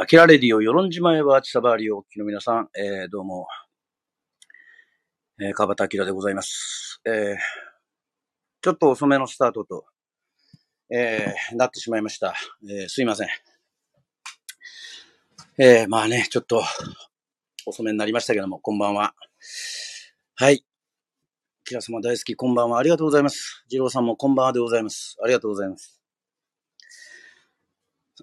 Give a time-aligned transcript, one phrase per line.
[0.00, 3.48] アキラレディオ、与論島へは、千葉リオ、おきの皆さん、えー、どうも、
[5.40, 7.00] えー、川端明でございます。
[7.04, 7.36] えー、
[8.62, 9.86] ちょっと遅めのスタートと、
[10.88, 12.36] えー、なってしまいました。
[12.70, 13.28] えー、すいません。
[15.58, 16.62] えー、まあね、ちょっと、
[17.66, 19.16] 遅めになりましたけども、こんばんは。
[20.36, 20.64] はい。
[21.64, 22.78] キラ様大好き、こんばんは。
[22.78, 23.64] ありがとうございます。
[23.68, 25.16] 二郎さんもこんばんはでございます。
[25.24, 26.00] ありがとうございます。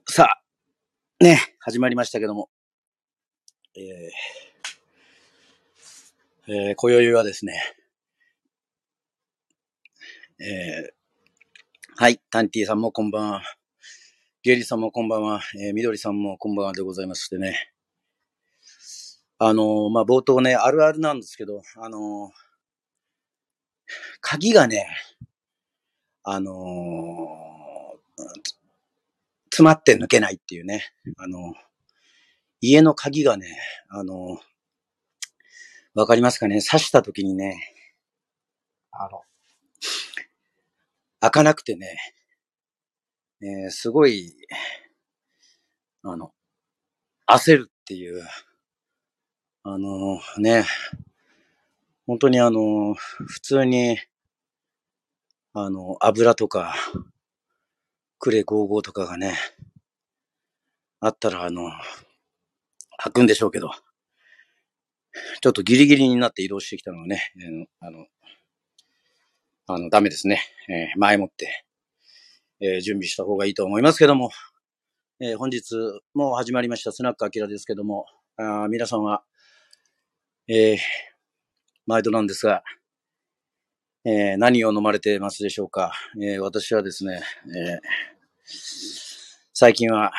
[0.07, 0.44] さあ、
[1.21, 2.49] ね、始まりましたけども、
[3.73, 7.53] えー、えー、今宵はですね、
[10.41, 10.91] えー、
[11.95, 13.43] はい、タンティさんもこんばんは。
[14.43, 15.39] ゲリさんもこんばんは。
[15.57, 17.71] えー、みどりさんもこんばんはでございましてね。
[19.37, 22.31] あのー、まあ、冒頭ね、あるあるなんですけど、あのー、
[24.19, 24.85] 鍵がね、
[26.23, 26.55] あのー、
[29.55, 30.83] 詰まって抜けないっていうね。
[31.15, 31.53] あの、
[32.59, 34.37] 家の鍵がね、あの、
[35.93, 36.61] わかりますかね？
[36.61, 37.57] 刺した時にね、
[38.91, 39.21] あの、
[41.21, 41.95] 開かなくてね、
[43.41, 44.35] えー、すごい、
[46.03, 46.33] あの、
[47.25, 48.27] 焦るっていう、
[49.63, 50.65] あのね、
[52.05, 53.97] 本当にあの、普通に、
[55.53, 56.75] あの、油とか、
[58.25, 59.37] クレ55とかがね、
[60.99, 61.69] あったら、あの、
[62.97, 63.69] 開くんでしょうけど、
[65.41, 67.21] ちょっとギリギリになって移動してきたのはね、
[67.81, 68.07] あの、
[69.67, 70.41] あの、ダメですね。
[70.67, 71.65] えー、前もって、
[72.61, 74.31] えー、準備した方がいいと思いますけども、
[75.19, 75.75] えー、本日
[76.15, 78.07] も始まりましたスナックアキラですけども、
[78.37, 79.23] あ皆さんは、
[80.47, 80.79] え、
[81.85, 82.63] 毎度なんですが、
[84.07, 85.91] え、何を飲まれてますでしょうか。
[86.21, 87.23] え、私はですね、
[87.55, 87.79] え、
[88.47, 90.11] 最近は、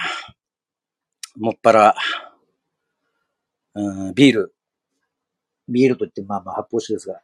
[1.36, 1.94] もっぱら、
[3.74, 4.54] うん、ビール、
[5.68, 7.20] ビールといってまあまあ発泡酒ですが、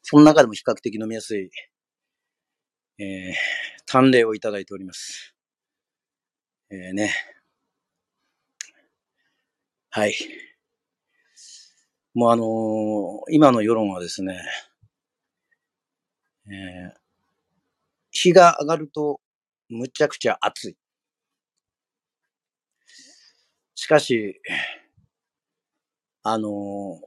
[0.00, 1.50] その中でも比較的飲みやすい、
[2.98, 3.34] えー、
[3.84, 5.34] 単例をいただいております。
[6.70, 7.12] えー、ね。
[9.90, 10.14] はい。
[12.14, 14.40] もうあのー、今の世論はですね、
[16.46, 16.92] えー、
[18.12, 19.20] 日が上がると
[19.68, 20.76] むちゃくちゃ暑い。
[23.74, 24.40] しかし、
[26.22, 27.00] あの、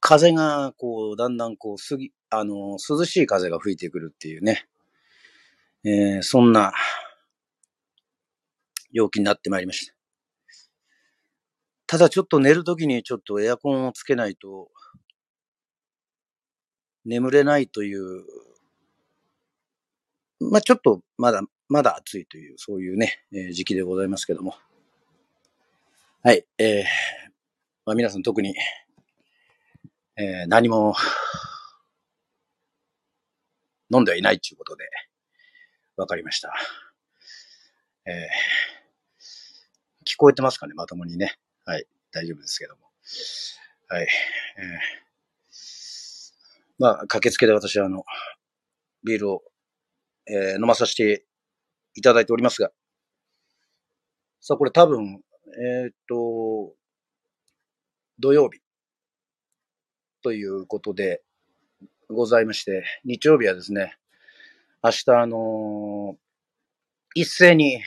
[0.00, 4.68] 風がこう、だんだんこう、すぎ、あの、涼しい風が吹いてくるっていうね、
[5.84, 6.72] えー、そんな
[8.92, 9.94] 陽気になってまいりました。
[11.86, 14.70] ただちょっと寝るときにちょっとエアコンをつけないと、
[17.04, 18.24] 眠れないという、
[20.50, 24.54] まあ、ちょっとまだ、まだ暑いという、そういうね、えー、時期でございますけども。
[26.22, 26.84] はい、えー、
[27.84, 28.54] まあ、皆さん特に、
[30.16, 30.94] えー、何も、
[33.90, 34.88] 飲んではいないということで、
[35.96, 36.54] わかりました。
[38.06, 40.74] えー、聞こえてますかね？
[40.74, 41.36] まともにね。
[41.64, 42.82] はい、大丈夫ですけども。
[43.88, 45.04] はい、えー
[46.78, 48.04] まあ、駆けつけで私はあの、
[49.04, 49.42] ビールを、
[50.26, 51.24] えー、飲まさせて
[51.94, 52.70] いただいておりますが、
[54.40, 55.22] さあ、これ多分、
[55.82, 56.74] えー、っと、
[58.18, 58.60] 土曜日
[60.22, 61.22] ということで
[62.08, 63.96] ございまして、日曜日はですね、
[64.82, 66.16] 明日あの、
[67.14, 67.80] 一斉に、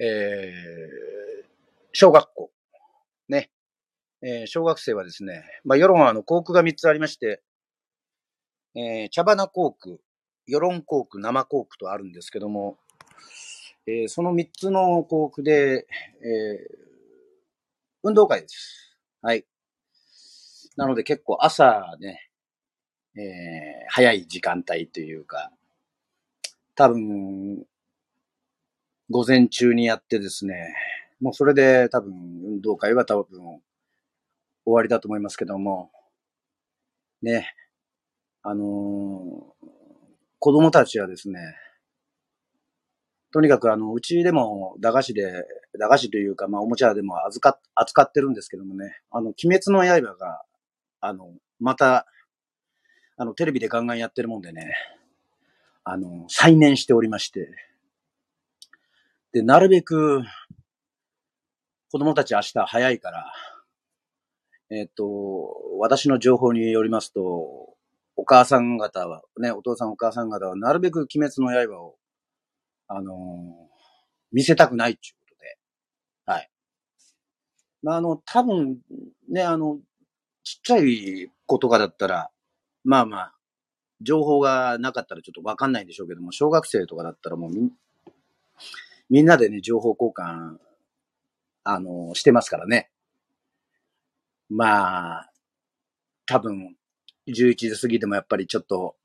[0.00, 1.48] えー、
[1.92, 2.50] 小学校、
[3.28, 3.50] ね、
[4.22, 7.42] えー、小学生はですね、まあ、世論はあの、校区が3つありまして、
[8.74, 10.00] えー、茶花校区、
[10.48, 12.78] 世論校区、生校区とあるんですけども、
[13.86, 15.86] えー、その3つの校区で、
[16.22, 16.88] えー、
[18.02, 18.96] 運動会です。
[19.20, 19.44] はい。
[20.76, 22.30] なので結構朝ね、
[23.14, 23.22] えー、
[23.90, 25.52] 早い時間帯というか、
[26.74, 27.66] 多分、
[29.10, 30.74] 午前中にやってですね、
[31.20, 33.60] もうそれで多分運動会は多分
[34.64, 35.90] 終わりだと思いますけども、
[37.20, 37.52] ね、
[38.42, 39.77] あのー、
[40.38, 41.40] 子供たちはですね、
[43.32, 45.44] とにかくあの、うちでも駄菓子で、
[45.78, 50.42] 駄菓子というか、まあ、おもちゃでも預か、扱ってるんですけどもね、あの、鬼滅の刃が、
[51.00, 51.30] あの、
[51.60, 52.06] また、
[53.16, 54.72] あの、テレビでガンガンやってるもんでね、
[55.84, 57.50] あの、再燃しておりまして、
[59.32, 60.22] で、なるべく、
[61.90, 63.32] 子供たち明日早いから、
[64.70, 67.77] えっ、と、私の情報によりますと、
[68.18, 71.94] お母さん方は、ね、お父さんお母さん方は、なるべく鬼滅の刃を、
[72.88, 73.14] あの
[74.32, 75.58] 見せたくないっていうことで。
[76.26, 76.50] はい。
[77.82, 78.80] まあ、あの、多分、
[79.30, 79.78] ね、あの、
[80.42, 82.30] ちっちゃい子とかだったら、
[82.82, 83.34] まあまあ、
[84.00, 87.70] 情報がなかったらちょっとわかんないんでしょうけども、小学生とかだったらもうみ、
[89.10, 90.58] みんなでね、情報交換、
[91.62, 92.90] あの、してますからね。
[94.48, 95.30] まあ、
[96.26, 96.77] 多分、
[97.32, 98.96] 11時過ぎでもやっぱりちょっと、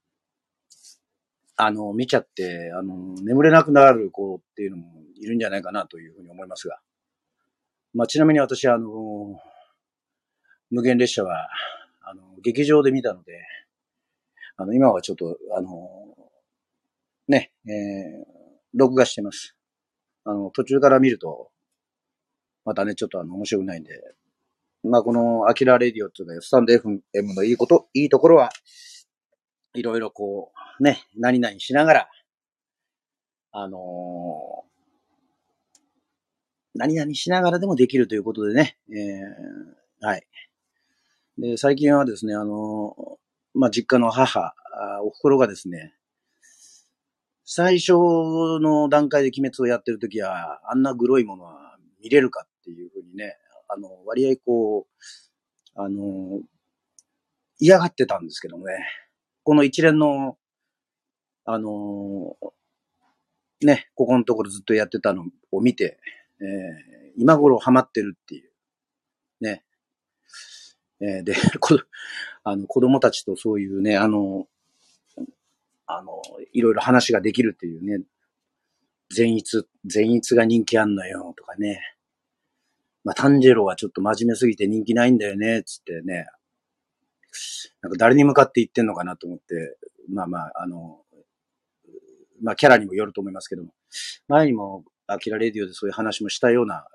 [1.56, 6.80] あの、見ちゃって、あの、眠れなくなる子っていうのもいるんじゃないかなというふうに思いますが。
[7.94, 9.40] まあ、ちなみに私、あの、
[10.72, 11.48] 無限列車は、
[12.02, 13.46] あの、劇場で見たので、
[14.58, 16.16] あの、今はちょっと、あの、
[17.28, 18.25] ね、えー、
[18.74, 19.56] 録画してます。
[20.25, 21.52] あの、途中から見ると、
[22.66, 23.92] またね、ちょっとあの、面白くないんで、
[24.84, 27.00] まあ、この、アキラレディオっていうのは、スタンド FM
[27.36, 28.50] のいいこと、いいところは、
[29.76, 32.10] いろいろこう、ね、何々しながら、
[33.52, 35.74] あのー、
[36.76, 40.28] 何々しながらでもできるということでね、えー、はい。
[41.38, 44.54] で、最近はですね、あのー、まあ、実家の母、
[45.04, 45.94] お袋がですね、
[47.46, 53.38] 最初の段階で鬼滅をやってるときは、あんなグロいものは見れるかっていうふうにね、
[53.74, 56.42] あの、割合こう、あの、
[57.60, 58.86] 嫌がってたんですけどもね、
[59.44, 60.38] この一連の、
[61.46, 62.38] あの、
[63.62, 66.00] ね、ここのところずっとやってたのを見て、
[66.40, 68.50] えー、今頃ハマってるっていう、
[69.42, 69.64] ね。
[71.00, 71.80] えー、で、 こ
[72.44, 74.48] あの子供たちとそういうね、あの、
[75.86, 76.22] あの、
[76.54, 78.04] いろいろ話ができるっていうね、
[79.10, 81.81] 善逸、善逸が人気あんのよ、とかね。
[83.04, 86.26] まあ、炭治郎はちょっと真面目すぎて人気ないんだよね、つってね。
[87.82, 89.78] なんか誰に向かって言ってんのかなと思って、
[90.10, 91.02] まあまあ、あの、
[92.42, 93.72] まあキャラにもよると思いますけども、
[94.28, 96.86] 前にもアキラレディオでそういう話もしたような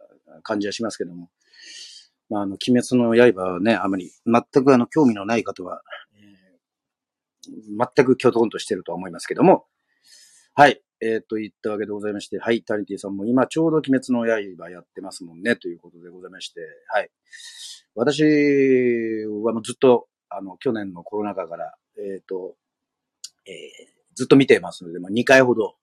[0.42, 1.30] 感じはしますけども、
[2.30, 5.82] まああの、鬼滅の刃はね、あまり全くあの、興味のない方は、
[6.14, 9.66] えー、全くきょとんとしてるとは思いますけども、
[10.54, 10.82] はい。
[11.00, 17.10] えっ、ー、と、言ったわけでございまして、はい、タリティさんも今ちょうど鬼滅の刃やってますもんね、ということでございまして、はい。
[17.94, 22.56] 私はもうずっと、あの、去年のコロナ禍から、えっ、ー、と、
[23.46, 23.54] えー、
[24.14, 25.76] ずっと見てますので、まあ、2回ほど、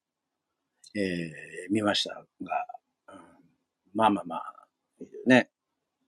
[0.96, 2.22] えー、見ましたが、
[3.10, 3.20] うん、
[3.94, 4.42] まあまあまあ、
[5.26, 5.50] ね。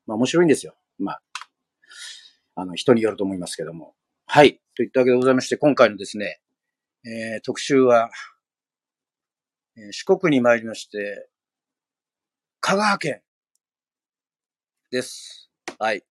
[0.05, 0.75] まあ面白いんですよ。
[0.97, 1.21] まあ、
[2.55, 3.95] あの、人によると思いますけども。
[4.25, 4.61] はい。
[4.75, 6.39] といったわけでございまして、今回のですね、
[7.05, 8.09] えー、特集は、
[9.79, 11.29] 四国に参りまして、
[12.61, 13.21] 香川県
[14.89, 15.51] です。
[15.77, 16.03] はい。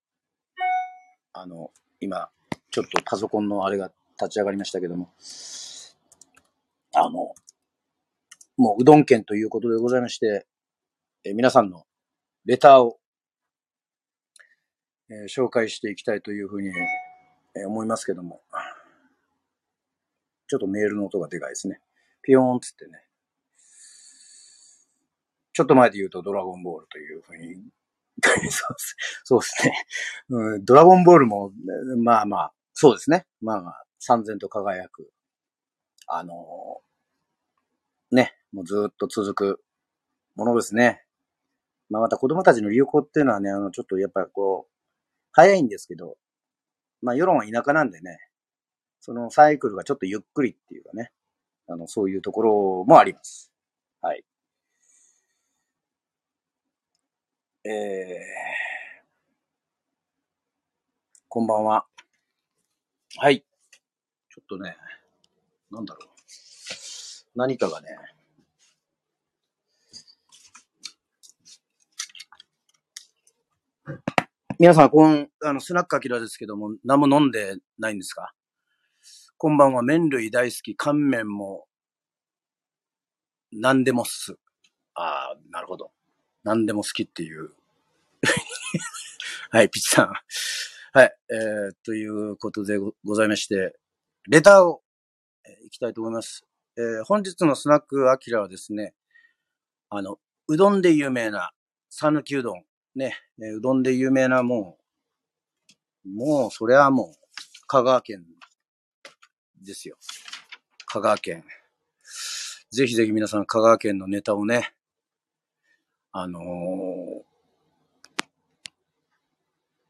[1.33, 2.31] あの、今、
[2.71, 3.91] ちょっとパソコンのあれが
[4.21, 5.13] 立ち上がりましたけども、
[6.95, 7.35] あの、
[8.57, 10.47] もううどん県ということでございまして、
[11.25, 11.87] え皆さんの
[12.45, 13.01] レターを、
[15.11, 16.71] え、紹介していきたいというふうに、
[17.57, 18.43] え、思いますけども、
[20.47, 21.81] ちょっとメールの音がでかいですね。
[22.23, 23.06] ピヨーンつってね。
[25.57, 27.55] ちょっと前で言うとドラゴンボールというふうに
[29.25, 29.67] そうです。
[29.67, 29.87] ね、
[30.29, 30.65] うん。
[30.67, 31.51] ドラゴンボールも、
[31.97, 33.27] まあまあ、そうですね。
[33.41, 35.11] まあまあ、三千と輝く。
[36.09, 39.65] あのー、ね、もうずっと続く
[40.35, 41.07] ものですね。
[41.89, 44.73] まあまた子供たちの流行っていうのはね、あの、ちょっとやっぱりこう、
[45.33, 46.19] 早いんですけど、
[47.01, 48.19] まあ世論は田舎なんでね、
[49.01, 51.13] そのサイクルがちょっとゆっくりっていうかね、
[51.67, 53.51] あの、そういうところもあります。
[54.03, 54.23] はい。
[57.69, 59.03] えー、
[61.27, 61.85] こんばんは。
[63.19, 63.41] はい。
[63.41, 64.77] ちょっとね、
[65.73, 66.07] なんだろう。
[67.35, 67.89] 何かがね、
[74.61, 78.33] 皆さん、こん、あの、スナックアキラですけども、何も飲んでないんですか？
[79.39, 81.67] こんばんは、麺類大好き、乾麺も、
[83.51, 84.37] 何でもっす。
[84.95, 85.91] ああ、なるほど。
[86.47, 87.51] 何でも好きっていう。
[89.51, 90.13] はい、ピッチさん。
[90.93, 93.77] はい、えー、ということでございまして、
[94.29, 94.81] レターを、
[95.45, 96.47] えー、いきたいと思います。
[96.77, 98.95] えー、本日のスナックアキラはですね、
[99.91, 101.51] あの、うどんで有名な、
[101.91, 102.65] さぬきうどん。
[102.95, 104.79] ね、えうどんで有名なも
[106.05, 108.25] う、もう、それはもう、香川県
[109.61, 109.99] ですよ。
[110.87, 111.45] 香川県。
[112.71, 114.77] ぜひぜひ皆さん香川県のネタをね、
[116.19, 116.43] あのー、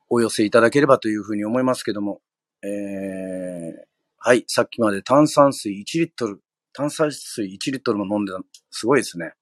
[0.09, 2.21] お寄せいただければというふうに思いますけども、
[2.65, 3.85] えー、
[4.19, 6.43] はい、さっきまで炭酸水1リットル、
[6.73, 8.41] 炭酸水1リットルも飲んでた、
[8.73, 9.35] すごいですね。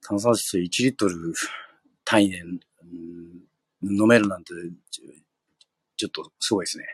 [0.00, 1.34] 炭酸水1リットル
[2.06, 2.38] 単位で、
[3.82, 4.54] 飲めるなんて、
[5.98, 6.86] ちょっとすごいですね。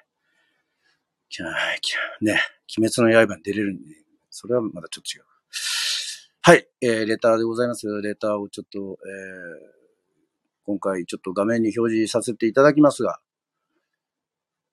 [2.22, 2.40] ね、
[2.76, 3.94] 鬼滅の刃に出れるんで、
[4.30, 5.24] それはまだちょっと違う。
[6.40, 7.86] はい、えー、レターでございます。
[8.02, 8.88] レターをちょっと、えー、
[10.64, 13.20] 今回ちょっと画面に表示させていただきますが、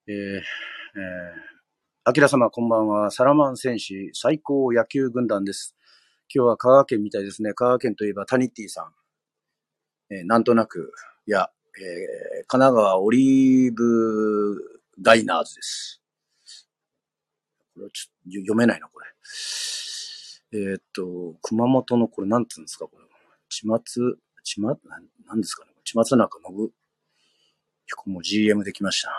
[0.08, 0.40] えー、えー、
[2.04, 3.10] アキラ様こんばんは。
[3.10, 5.76] サラマン戦士最高野球軍団です。
[6.34, 7.52] 今日は香川県みたいですね。
[7.52, 10.14] 香川県といえばタニティさん。
[10.14, 10.92] えー、なんとなく、
[11.26, 16.00] いや、えー、神奈川オリーブダイナーズです。
[17.74, 19.06] これちょっと読めないな、これ。
[20.52, 23.04] えー、っと、熊本のこれなんつうんですか、これ。
[23.48, 24.76] ちまつ、ちま、
[25.26, 25.72] なんですかね。
[25.84, 26.70] ちまつ中信
[27.86, 29.10] 彦も GM できました。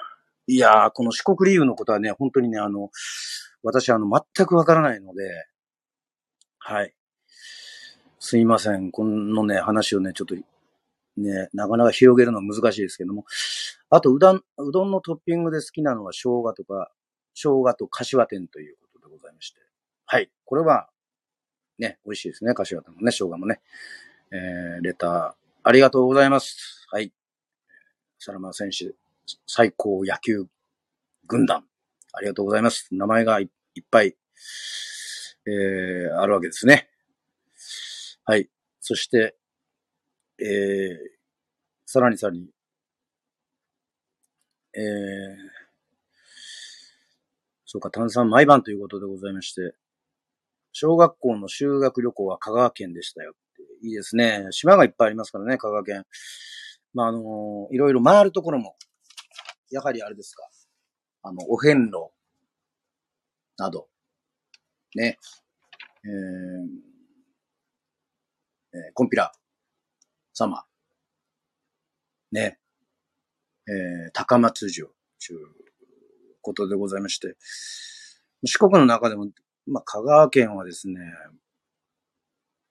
[0.48, 2.90] いやー、この四国理由のことはね、本当にね、あの、
[3.64, 5.24] 私あの、全くわからないので、
[6.60, 6.94] はい。
[8.20, 8.92] すいません。
[8.92, 13.26] このね、話をね、ちょっと、ね、なかなか広げるのは難しいですけども。
[13.90, 16.92] あと、うどん、うどんのトッピングで好きなのは生姜とか、
[17.34, 19.60] 生姜と柏天ということでございまして。
[20.06, 20.30] はい。
[20.46, 20.90] これは、
[21.80, 22.54] ね、美味しいですね。
[22.54, 23.62] 柏天もね、生姜もね。
[24.32, 26.88] えー、レター、ありがとうございます。
[26.92, 27.14] はい。
[28.20, 28.94] サラマ選手、
[29.46, 30.48] 最高野球
[31.28, 31.66] 軍団、
[32.14, 32.88] ありがとうございます。
[32.92, 33.50] 名前がいっ
[33.92, 34.16] ぱい、
[35.46, 36.90] えー、あるわけですね。
[38.26, 38.50] はい。
[38.82, 39.36] そして、
[40.40, 40.98] えー、
[41.86, 42.50] さらにさらに、
[44.74, 44.84] えー、
[47.66, 49.76] そうか、炭酸毎晩ということでございまして、
[50.80, 53.34] 小学校の修学旅行は香川県でしたよ
[53.82, 54.46] いいですね。
[54.52, 56.04] 島がいっぱいありますからね、香川県。
[56.94, 58.76] まあ、あのー、いろいろ回るところも、
[59.72, 60.48] やはりあれですか。
[61.24, 62.12] あの、お遍路
[63.58, 63.88] など、
[64.96, 65.18] ね、
[66.06, 69.32] えー、えー、コンピラ
[70.34, 70.64] 様、
[72.32, 72.60] ね、
[73.68, 74.90] えー、高松城、
[75.26, 75.48] という
[76.42, 77.36] ことでございまして、
[78.46, 79.28] 四国の中でも、
[79.68, 80.96] まあ、香川県はですね、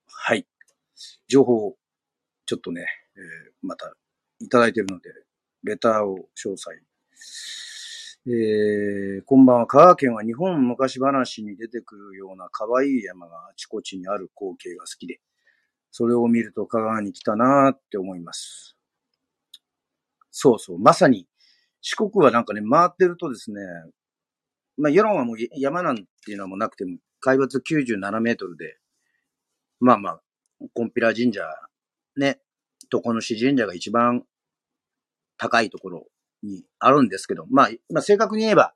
[0.07, 0.47] はい、
[1.29, 1.77] 情報を
[2.47, 2.87] ちょっとね、
[3.17, 3.93] えー、また
[4.41, 5.11] いただいているので、
[5.63, 6.71] レターを詳細。
[8.29, 9.67] えー、こんばんは。
[9.67, 15.21] 香川県は日本昔話に出てくるような可愛い山があちこちにある光景が好きで、
[15.91, 18.77] それを見ると香川に来たなーって思います。
[20.31, 20.79] そうそう。
[20.79, 21.29] まさに、
[21.83, 23.61] 四国はなんかね、回ってるとですね、
[24.77, 28.77] まあ、世論はもう山なんていうのはもうなくても、海抜97メートルで、
[29.81, 30.21] まあまあ、
[30.75, 31.43] コンピラ神社、
[32.17, 32.41] ね、
[32.93, 34.25] 床主神社が一番
[35.39, 36.07] 高いところ
[36.43, 38.75] にあるんですけど、まあ、まあ、正確に言えば、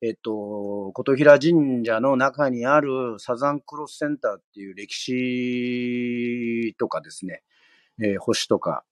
[0.00, 7.42] えっと、琴平神社の中にあるサザンクロスセンターっていう歴史とかですね、
[8.00, 8.84] えー、星とか、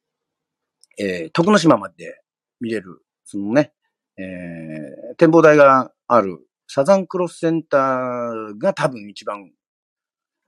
[0.99, 2.21] えー、徳之島まで
[2.61, 3.73] 見れる、そのね、
[4.19, 9.51] えー、展望台があるサザンクロスセンターが多分一番、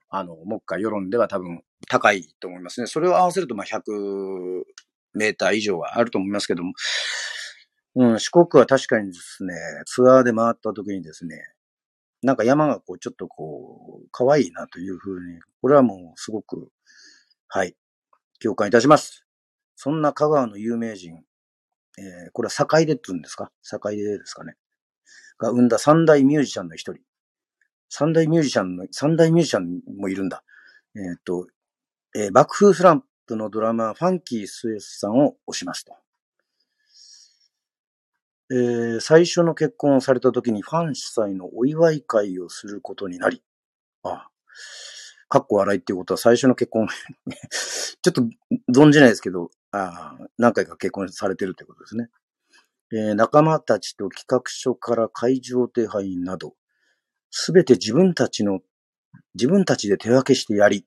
[0.08, 2.86] あの、目下世論では多分高いと思いますね。
[2.86, 4.64] それを合わせると、まあ、100
[5.14, 6.72] メーター以上はあると思いますけども、
[7.94, 9.54] うん、四国は確かにですね、
[9.86, 11.36] ツアーで回った時にですね、
[12.22, 16.70] なんか山がこう、ちょっとこう、可愛いなというふうに、これはもうすごく、
[17.48, 17.76] はい、
[18.42, 19.24] 共感いたします。
[19.76, 21.22] そんな香川の有名人、
[21.98, 23.50] えー、これは坂出って言うんですか？
[23.62, 24.56] 坂出ですかね。
[25.38, 27.02] が生んだ三大ミュージシャンの一人。
[27.88, 30.44] 三大ミュージシャンの、三大ミュージシャンもいるんだ。
[30.94, 31.48] えっ、と、
[32.14, 35.96] えー、爆風スランプのドラマ、ファンキースエスさんを推しますと。
[38.50, 43.42] えー、最初の結婚をされた時にファン主催のお祝い会をすることになり、
[44.02, 44.30] ああ、
[45.28, 46.88] かっこ笑いっていうことは最初の結婚
[48.02, 48.22] ちょっと
[48.72, 52.10] 存じないですけど、あ、何回か結婚されてるということですね。
[52.90, 56.56] えー、仲間たちと企画書から会場手配など、
[57.30, 58.60] すべて自分たちの、
[59.34, 60.86] 自分たちで手分けしてやり、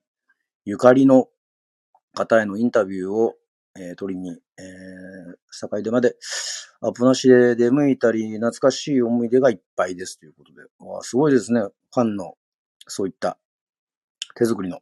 [0.64, 1.28] ゆかりの
[2.14, 3.36] 方へのインタビューを
[3.76, 6.16] えー、取りに、えー、境出まで、
[6.80, 10.62] アポなしで出向いたり、懐かしい思い出がいっぱいですということで。
[10.78, 11.60] わすごいですね。
[11.60, 12.36] ファンの、
[12.86, 13.38] そういった
[14.36, 14.80] 手作りの。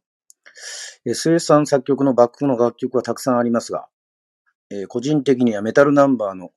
[1.05, 3.87] えー、スエさん作曲のバックの楽曲はたくさんありますが、
[4.69, 6.51] えー、個人的にはメタルナンバーの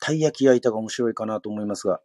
[0.00, 2.00] たい焼き焼いたが面白いかなと思いますが、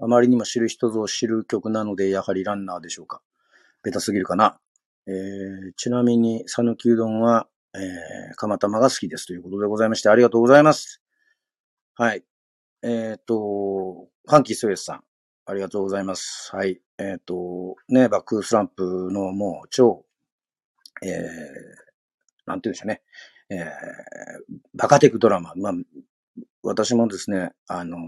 [0.00, 3.22] あまりにも知る人ぞ知る曲なので、やはりランナーでしょうか。
[3.82, 4.58] ベタすぎるかな。
[5.06, 11.00] えー、ちなみに、讃岐うどんはえー、釜玉が好きですということでございまして、ありがとうございます。
[11.94, 12.22] はい。
[12.82, 15.04] えっ、と、ファンキーストレスさん、
[15.44, 16.54] ありがとうございます。
[16.54, 16.80] はい。
[16.98, 20.04] えっ、ー、と、ね、バックスランプのもう超
[21.02, 21.12] えー、
[22.46, 23.02] なんて言うんでしょうね。
[23.50, 23.66] えー、
[24.74, 25.52] バカテクドラマ。
[25.56, 25.72] まあ、
[26.62, 27.98] 私もですね、あの、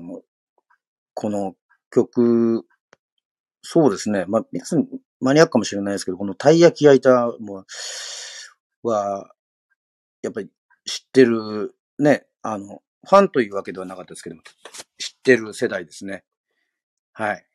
[1.13, 1.57] この
[1.91, 2.65] 曲、
[3.63, 4.25] そうですね。
[4.29, 4.87] まあ、別に
[5.21, 7.65] マニアックかもしれないですけど、このたい焼き焼いたも
[8.83, 9.31] は、
[10.23, 10.51] やっぱり
[10.85, 14.43] 知ってる、ね、あの、ファンというわけではなかったですけども、
[14.99, 16.25] 知ってる世代ですね。
[17.17, 17.47] はい。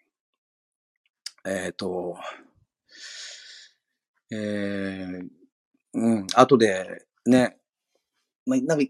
[1.45, 2.15] えっ、ー、と、
[4.31, 5.27] えー、
[5.93, 7.57] うん、後で、ね、
[8.45, 8.85] まあ、なんか、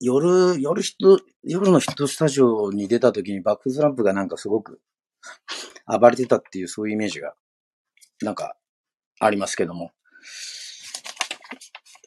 [0.00, 4.80] 夜、夜人、夜のヒットスタジオに出た時にバックスランプがなんかすごく
[5.86, 7.34] 暴れてたっていうそういうイメージが、
[8.22, 8.56] なんか、
[9.20, 9.92] ありますけども。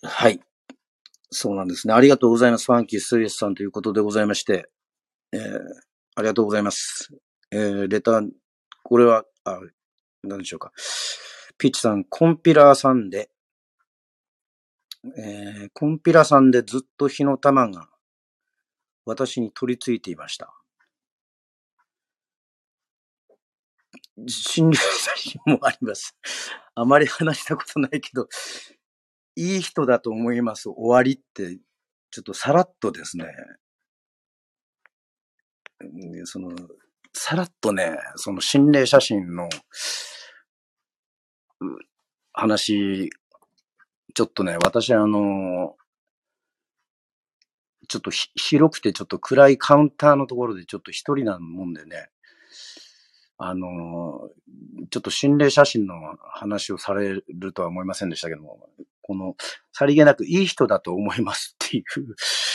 [0.01, 0.41] はい。
[1.31, 1.93] そうなんですね。
[1.93, 2.65] ありがとうございます。
[2.65, 4.69] ファンキーストレスさんということでございまして。
[5.31, 5.59] えー、
[6.15, 7.09] ありがとうございます。
[7.51, 8.29] えー、レター、
[8.83, 9.59] これは、あ、
[10.23, 10.71] 何でしょうか。
[11.57, 13.29] ピッチさん、コンピラーさんで、
[15.17, 17.89] えー、コンピラーさんでずっと火の玉が
[19.05, 20.53] 私に取り付いていました。
[24.27, 26.15] 心霊写真もあります。
[26.75, 28.27] あまり話したことないけど、
[29.35, 30.69] いい人だと思います。
[30.69, 31.57] 終わりって、
[32.11, 33.25] ちょっとさらっとですね、
[36.25, 36.51] その、
[37.13, 39.49] さらっとね、その心霊写真の
[42.33, 43.09] 話、
[44.13, 45.75] ちょっとね、私あの、
[47.87, 52.09] ちょっと広くてちょっと暗いカウンターのところでちょっと一人なもんでね、
[53.37, 54.29] あの、
[54.89, 58.69] ちょっと心霊写真の話をされるとは思いませんでしたけども、
[59.01, 59.35] この、
[59.73, 61.83] さりげなくいい人だと思いますっていう、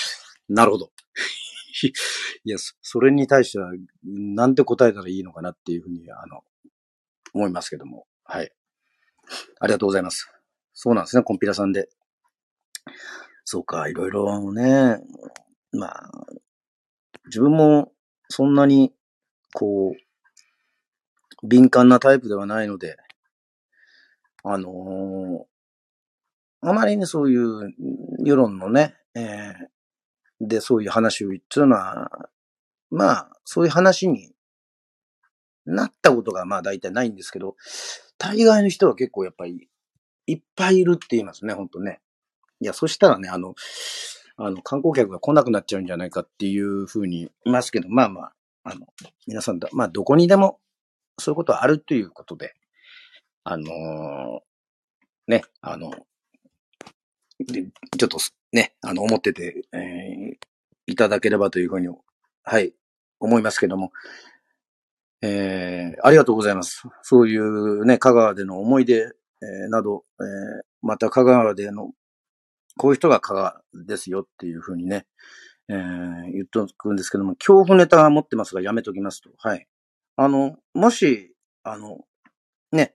[0.49, 0.93] なるほど。
[2.45, 3.73] いや、それに対しては、
[4.05, 6.45] なんて答えたらいいのかなっていうふうに、あの、
[7.35, 8.07] 思いますけども。
[8.25, 8.53] はい。
[9.61, 10.31] ありがとうございます。
[10.73, 11.89] そうなんですね、コンピラさんで。
[13.45, 14.99] そうか、いろいろね、
[15.73, 16.11] まあ、
[17.27, 17.93] 自分も
[18.29, 18.95] そんなに、
[19.55, 22.97] こう、敏感なタイプではないので、
[24.43, 27.75] あのー、あまりね、そういう
[28.25, 29.67] 世論のね、えー、
[30.41, 32.29] で、そういう話を言ってるのは、
[32.91, 34.33] まあ、そういう話に
[35.67, 37.57] なったことがまあ大体ないんですけど、
[38.17, 39.69] 大概の人は結構やっぱり
[40.27, 42.01] いっぱいいるって言いますね、ほんとね。
[42.61, 43.55] いや、そしたらね、あの、
[44.37, 48.33] あの、観光客が来なくなっちゃうんじゃないかっていうふうに言いますけど、まあまあ、
[48.65, 48.87] あの、
[49.27, 50.59] 皆さんだ、まあ、どこにでも
[51.19, 52.55] そういうことはあるということで、
[53.45, 55.91] あのー、ね、あの、
[57.41, 57.65] で、
[57.97, 58.19] ちょっと
[58.53, 60.37] ね、あの、思ってて、えー、
[60.87, 61.89] いただければというふうに、
[62.43, 62.73] はい、
[63.21, 63.93] 思いますけども、
[65.21, 66.83] えー、ありがとうございます。
[67.03, 68.95] そういうね、香川での思い出、
[69.43, 71.93] えー、など、えー、また香川での、
[72.77, 75.07] こういう人が香川ですよっていうふうにね、
[75.69, 79.31] えー、言っとくんですけども、恐怖ネタは持ってますがやめときますと。
[79.39, 79.67] はい。
[80.17, 81.35] あの、もし、
[81.65, 81.99] あの、
[82.73, 82.95] ね、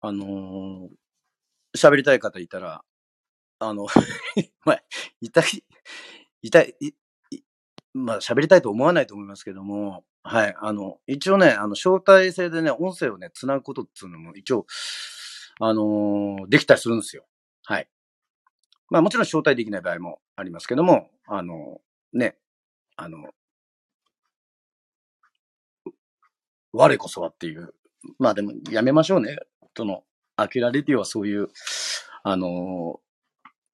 [0.00, 0.88] あの、
[1.76, 2.82] 喋りたい方いたら、
[3.58, 3.86] あの、
[4.64, 4.82] まあ、
[5.20, 5.64] いたい、
[6.42, 6.92] いい、
[7.94, 10.54] まあ、喋りたいと思わないと思いますけども、はい。
[10.60, 14.66] あの、一応ね、あの、招待制でね、音声をね、繋ぐことっていうのも一応、
[15.60, 17.26] あのー、できたりするんですよ。
[17.64, 17.88] はい。
[18.90, 22.38] まあもちろん招待できない場合もありますけども、あのー、ね、
[22.96, 23.34] あの、
[26.72, 27.74] 我こそはっていう。
[28.18, 29.36] まあでもやめましょうね。
[29.76, 30.04] その、
[30.36, 31.48] アキラレディはそういう、
[32.22, 33.07] あのー、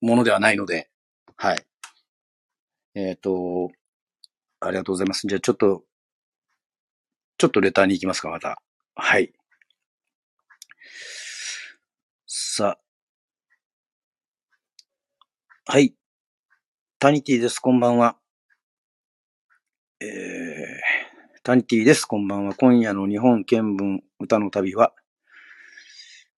[0.05, 0.91] ものではないので、
[1.37, 1.65] はい。
[2.95, 3.71] えっ、ー、と、
[4.61, 5.27] ありがとうございます。
[5.27, 5.83] じゃあちょっと、
[7.39, 8.61] ちょっとレターに行きますか、また。
[8.95, 9.33] はい。
[12.27, 12.79] さ
[15.67, 15.73] あ。
[15.73, 15.95] はい。
[16.99, 17.59] タニティです。
[17.59, 18.19] こんばんは。
[20.01, 20.09] えー、
[21.43, 22.05] タニティです。
[22.05, 22.55] こんばんは。
[22.55, 24.93] 今夜の日本見聞歌の旅は、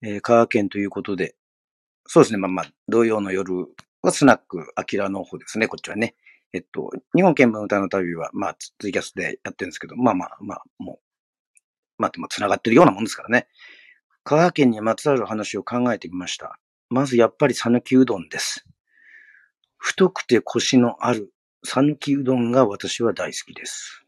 [0.03, 1.36] えー、香川県ということで、
[2.07, 2.39] そうですね。
[2.39, 3.67] まあまあ、同様の夜
[4.03, 5.69] はスナック、アキラの方ですね。
[5.69, 6.15] こっちはね。
[6.53, 10.99] えっと、日本見聞歌の旅は、まあ、ツイキャスでやってるんですけど、まあまあまあ、もう、
[11.99, 13.49] まあ、でも繋がってるようなもんですからね。
[14.25, 16.59] 香川県にまつわる話を考えてみました。
[16.89, 18.65] まずやっぱり讃岐うどんです。
[19.77, 21.33] 太くてコシのある
[21.65, 24.03] 讃岐うどんが私は大好きです。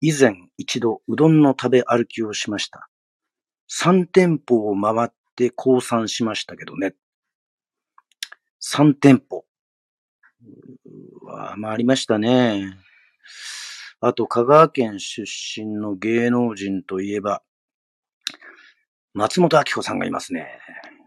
[0.00, 2.88] 以前一度うどんの食べ歩きをしました。
[3.70, 6.94] 3店舗を回って降参しましたけどね。
[8.60, 9.44] 3店舗。
[11.22, 12.76] は、まあ、ありましたね。
[14.00, 17.42] あと、香川県出身の芸能人といえば、
[19.14, 20.46] 松本明子さんがいますね。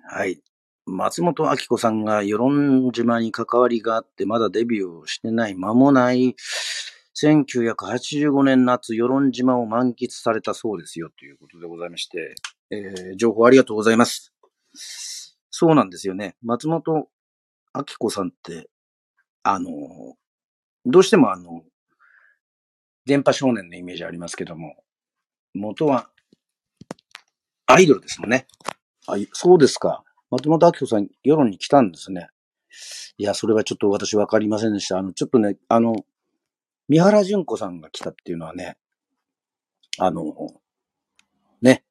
[0.09, 0.41] はい。
[0.85, 6.35] 松本明子さんが与論島に関わりがあってまだデビューをしてない間もない
[7.21, 12.35] 1985年夏与論島を満喫されたそうですよということでございまして、
[12.71, 14.33] えー情報ありがとうございます。
[15.49, 16.35] そうなんですよね。
[16.41, 17.07] 松本
[17.73, 18.69] 明子さんって、
[19.43, 19.69] あの、
[20.85, 21.63] どうしてもあの、
[23.05, 24.83] 電波少年のイメージありますけども、
[25.53, 26.09] 元は
[27.65, 28.47] アイドルですもんね。
[29.07, 30.03] あ、そうですか。
[30.29, 32.27] 松本明子さん、世論に来たんですね。
[33.17, 34.97] いや、それはちょっと私わかりませんでした。
[34.97, 35.95] あの、ちょっとね、あの、
[36.89, 38.77] 三原淳子さんが来たっていうのはね、
[39.97, 40.23] あの、
[41.61, 41.83] ね、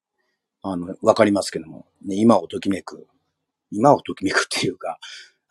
[0.63, 3.07] あの、わかりますけども、ね、今をときめく、
[3.71, 4.99] 今をときめくっていうか、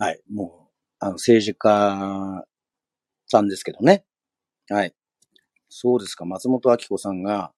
[0.01, 2.45] はい、もう、あの、政治家
[3.27, 4.05] さんですけどね。
[4.69, 4.93] はい。
[5.69, 7.53] そうですか、松本明子さんが、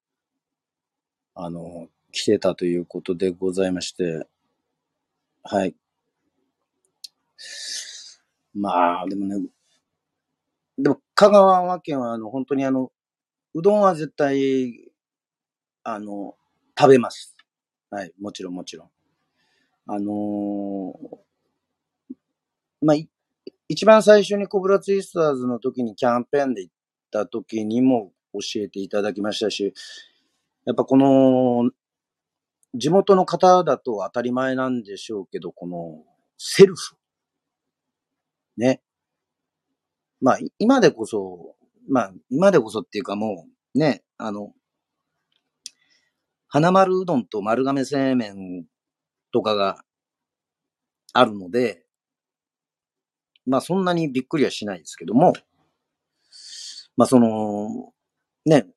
[1.36, 4.28] あの、来てたということでございまして、
[5.44, 5.76] はい。
[8.54, 9.48] まあ、でもね、
[10.78, 12.92] でも、香川県は、あの、本当にあの、
[13.54, 14.92] うどんは絶対、
[15.84, 16.36] あの、
[16.80, 17.36] 食べます。
[17.92, 18.90] はい、もちろんもちろん。
[19.88, 21.31] あのー
[22.82, 22.98] まあ、
[23.68, 26.74] 一番最初にコブラツイスターズの時にキャンペーンで行っ
[27.12, 29.74] た時にも教えていただきましたし、
[30.66, 31.70] やっぱこの、
[32.74, 36.04] 地元の方だと当たり前なんでしょうけど、この、
[36.38, 36.96] セルフ。
[38.58, 38.82] ね。
[40.20, 41.56] まあ、今でこそ、
[41.88, 44.54] まあ、今でこそっていうかもう、ね、あの、
[46.48, 48.66] 花丸うどんと丸亀製麺
[49.32, 49.84] とかが
[51.14, 51.81] あるので、
[53.46, 55.34] まあそんなにびっくりはしないですけども、
[56.98, 57.94] まあその、
[58.46, 58.68] ね、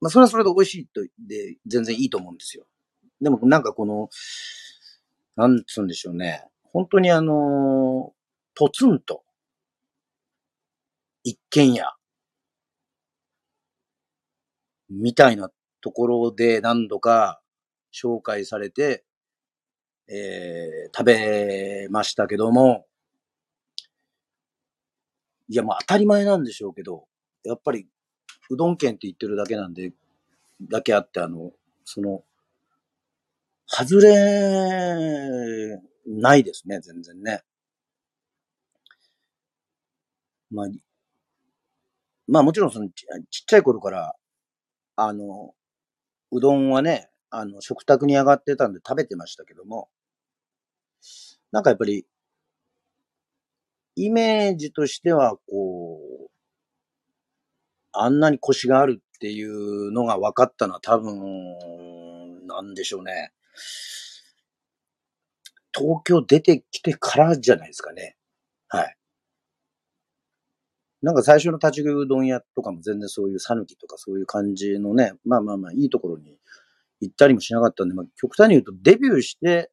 [0.00, 2.66] まあそれはそれで美味しいと、で、全然いいと思うんですよ。
[3.20, 4.08] でもなんかこの、
[5.36, 6.44] なんつうんでしょうね。
[6.72, 8.12] 本当にあの、
[8.54, 9.22] ポツンと、
[11.24, 11.96] 一軒家、
[14.88, 17.40] みたいなところで何度か
[17.92, 19.04] 紹介されて、
[20.08, 22.86] えー、食べましたけども、
[25.48, 27.04] いや、まあ当たり前なんでしょうけど、
[27.44, 27.86] やっぱり、
[28.50, 29.92] うどん県って言ってるだけなんで、
[30.62, 31.52] だけあって、あの、
[31.84, 32.24] その、
[33.68, 37.42] 外れ、ないですね、全然ね。
[40.50, 40.68] まあ、
[42.28, 44.14] まあもちろんそのちちっちゃい頃から、
[44.96, 45.54] あの、
[46.32, 49.88] うどんはね、あの、食卓に上がってたんで食べてましたけども、
[51.52, 52.06] なんかやっぱり、
[53.96, 56.30] イメージとしては、こう、
[57.92, 61.16] あんなに腰があるっていうのが分かったのは多分、
[62.46, 63.32] なんでしょうね。
[65.74, 68.16] 東京出てきてからじゃないですかね。
[68.68, 68.96] はい。
[71.02, 76.36] なんか最初の立ち食いうどん屋とかも全然そういう讃岐とかそういう感じのね、まあまあまあいいところに
[77.00, 79.70] 行ったりもしなかったんで、まあ極端に言うとデビューして、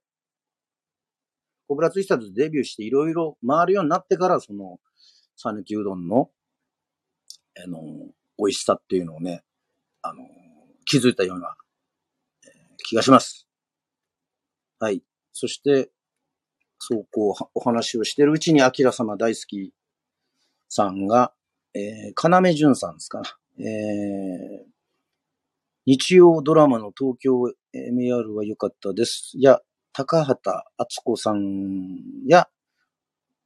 [1.73, 4.79] コブラツイスターズデビューしていろいろ回るようになってから、その、
[5.35, 6.29] 讃岐うどんの、
[7.57, 7.79] あの、
[8.37, 9.43] 美味しさっていうのをね、
[10.03, 10.19] あの、
[10.85, 11.55] 気づいたような、
[12.45, 13.47] えー気がします。
[14.77, 15.01] はい。
[15.31, 15.89] そして、
[16.77, 19.73] そうこうお話をしてるうちに、アキラ様大好き
[20.69, 21.33] さんが、
[21.73, 23.23] えー、かなめじゅんさんですか。
[23.57, 24.69] えー、
[25.87, 29.31] 日曜ドラマの東京 MR は良かったです。
[29.33, 29.59] いや、
[29.93, 32.49] 高畑敦子さんや、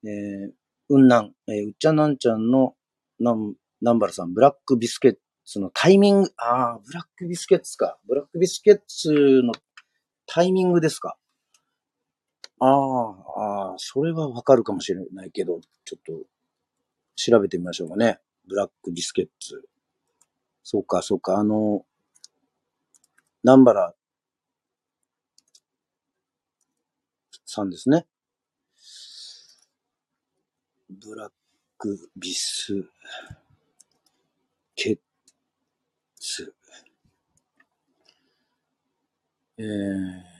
[0.04, 0.52] えー、
[0.90, 2.76] うんなん、えーうっちゃなんちゃんの
[3.20, 7.98] なん、南原さん、ブラックビスケッツのタイミング、ああ、ブラックビスケッツか。
[8.08, 9.54] ブラックビスケッツの
[10.26, 11.18] タイミングですか。
[12.60, 13.10] ああ、
[13.70, 16.28] ああ、それはわかるかもしれないけど、ちょっと
[17.16, 18.20] 調べてみましょうかね。
[18.48, 19.68] ブラックビスケッツ。
[20.64, 21.86] そうか、そうか、あの、
[23.44, 23.94] 南原
[27.48, 28.06] さんですね。
[30.90, 31.32] ブラッ
[31.78, 32.86] クビス
[34.76, 35.00] ケッ
[36.20, 36.54] ツ。
[39.58, 40.37] えー、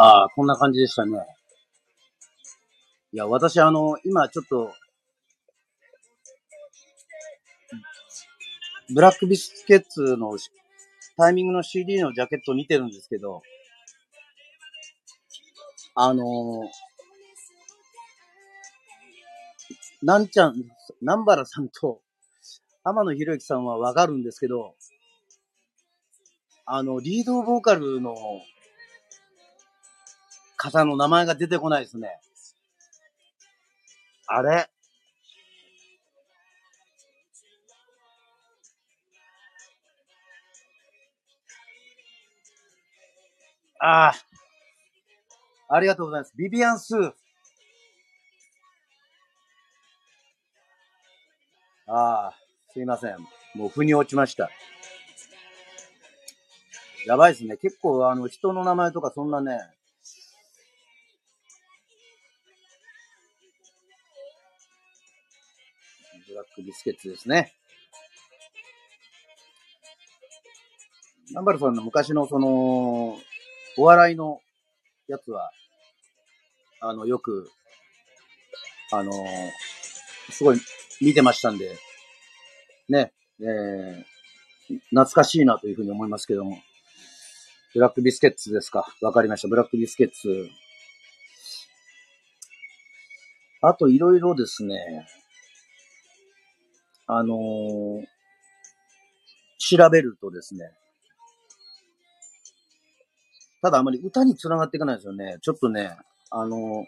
[0.00, 1.18] ああ、こんな感じでしたね。
[3.12, 4.72] いや、私あの、今ちょっと、
[8.94, 10.38] ブラックビスケッツの
[11.16, 13.42] タイミングの CD のジャケット見てるんですけど、
[15.96, 16.70] あの、
[20.04, 20.54] なんちゃん、
[21.00, 22.00] 南原さんと
[22.84, 24.76] 天野博之さんはわかるんですけど、
[26.66, 28.14] あの、リードボーカルの
[30.58, 32.20] 方の名前が出てこないですね。
[34.26, 34.68] あれ？
[43.80, 44.14] ああ。
[45.70, 46.32] ありがとうございます。
[46.36, 47.12] ビビアンスー。
[51.86, 52.34] ああ、
[52.72, 53.18] すいません。
[53.54, 54.50] もう腑に落ちました。
[57.06, 57.56] やばいですね。
[57.56, 59.60] 結構、あの、人の名前とかそんなね、
[66.38, 67.52] ラックビスケッツですね。
[71.32, 73.18] ナンバルさんの昔のその、
[73.76, 74.40] お笑いの
[75.08, 75.50] やつは、
[76.80, 77.50] あの、よく、
[78.92, 79.12] あの、
[80.30, 80.60] すごい
[81.00, 81.76] 見てましたんで、
[82.88, 86.58] ね、えー、懐かしいなというふうに思いますけども。
[87.74, 88.86] ブラックビスケッツですか。
[89.02, 89.48] わかりました。
[89.48, 90.48] ブラックビスケッツ。
[93.60, 95.06] あと、いろいろですね、
[97.10, 98.04] あのー、
[99.58, 100.70] 調べるとですね、
[103.62, 105.38] ただあまり歌に繋がっていかないですよね。
[105.40, 105.96] ちょっとね、
[106.30, 106.86] あの、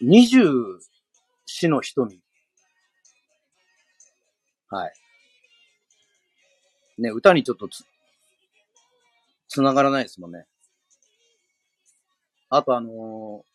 [0.00, 0.80] 二十
[1.46, 2.20] 四の瞳。
[4.68, 4.92] はい。
[6.98, 7.84] ね、歌にちょっとつ、
[9.48, 10.46] 繋がらないですもんね。
[12.50, 13.53] あとあのー、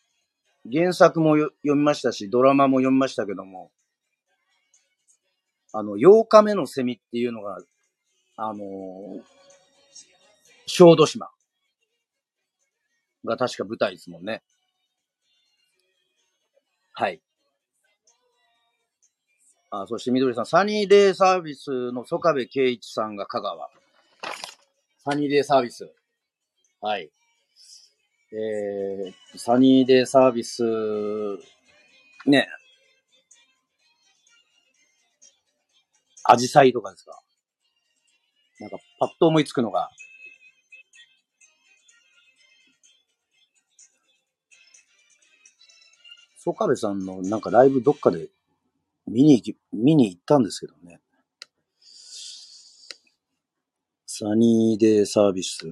[0.72, 3.72] 原作も読みましたし、ドラマも読みましたけども、
[5.74, 7.60] あの、8日目のセミっていうのが、
[8.38, 9.22] あのー、
[10.66, 11.30] 小豆島
[13.26, 14.42] が確か舞台ですもんね。
[16.94, 17.22] はい。
[19.72, 23.70] あ、そしてみどりさん、サニーデイサービスの曽我部圭一さんが香川。
[25.04, 25.92] サニーデイサービス。
[26.82, 27.12] はい。
[28.32, 30.64] えー、サニーデイサービス、
[32.28, 32.48] ね、
[36.24, 37.20] アジサイとかですか？
[38.60, 39.90] なんか、パッと思いつくのが、
[46.38, 48.28] ソカベさんのなんかライブどっかで
[49.08, 51.00] 見に行き、見に行ったんですけどね。
[54.06, 55.66] サニーデーサービス。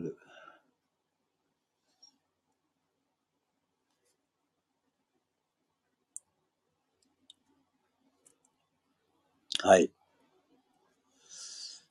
[9.68, 9.92] はい。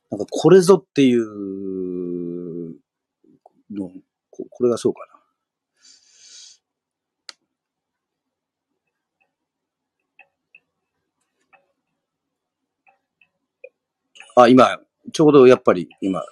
[0.09, 2.73] なんかこれぞっていう
[3.69, 3.91] の、
[4.31, 5.01] ここれがそうか
[14.35, 14.43] な。
[14.43, 14.79] あ、今、
[15.13, 16.23] ちょうどやっぱり今、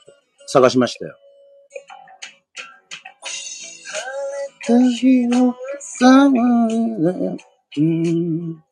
[0.47, 1.15] 探しましたよ。
[7.77, 8.64] うん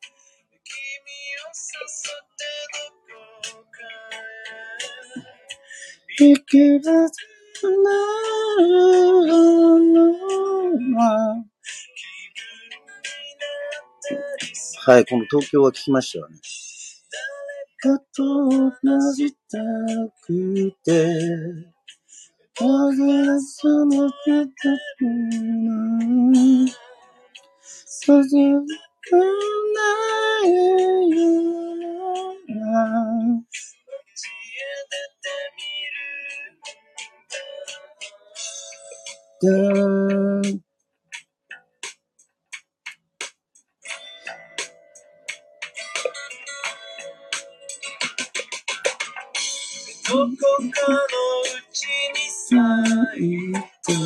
[14.86, 16.36] はい、この東京は聞きましたよね。
[17.78, 18.48] かと
[18.82, 19.58] なじた
[20.22, 21.16] くて、
[22.54, 24.52] 風がそのけた
[24.98, 25.98] くな
[26.38, 26.68] い、
[27.60, 30.50] さずくない
[31.10, 31.14] よ
[39.44, 39.56] どこ
[50.08, 52.56] かのうちに咲
[53.20, 53.92] いた。
[53.92, 53.96] レ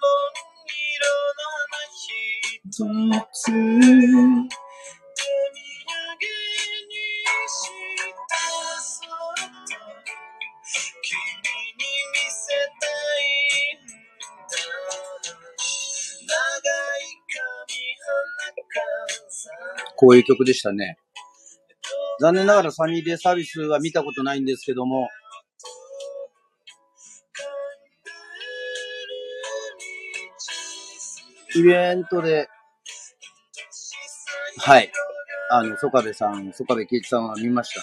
[0.00, 0.34] モン
[0.94, 4.59] 色の花一つ
[20.00, 20.96] こういう曲でしたね。
[22.20, 25.10] 残念ながらサニーデイサービスは見たことないんですけども、
[31.54, 32.48] イベントで、
[34.56, 34.90] はい。
[35.50, 37.82] あの、ソカベさん、ソカベケイチさんは見ました。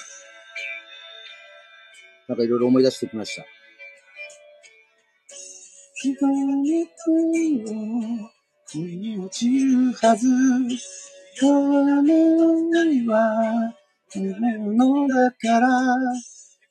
[2.30, 3.46] なんかいろいろ思い出してきました。
[6.02, 10.28] ひとにつをに落ちるはず。
[11.39, 13.73] 雨は
[14.15, 15.67] 夢のだから、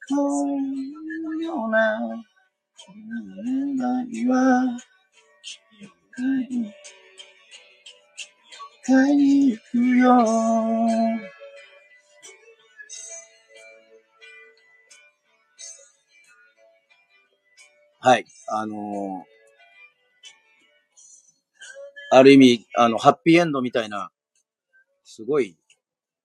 [0.08, 1.98] このような
[4.08, 4.78] 夢は、
[8.84, 11.16] 買いに行くよ。
[18.00, 18.24] はい。
[18.48, 18.76] あのー、
[22.12, 24.10] ある意味、あの、ハッピーエンドみたいな、
[25.16, 25.56] すごい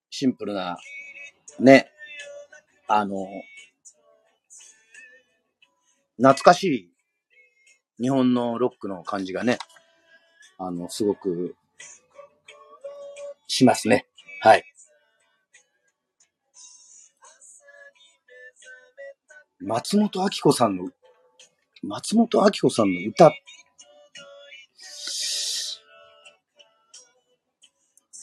[0.09, 0.77] シンプルな、
[1.61, 1.89] ね、
[2.89, 3.25] あの、
[6.17, 6.91] 懐かし
[7.97, 9.59] い日本のロックの感じがね、
[10.57, 11.55] あの、すごく
[13.47, 14.07] しますね。
[14.41, 14.63] はい。
[19.61, 20.89] 松本明子さんの、
[21.81, 23.31] 松本明子さんの歌っ。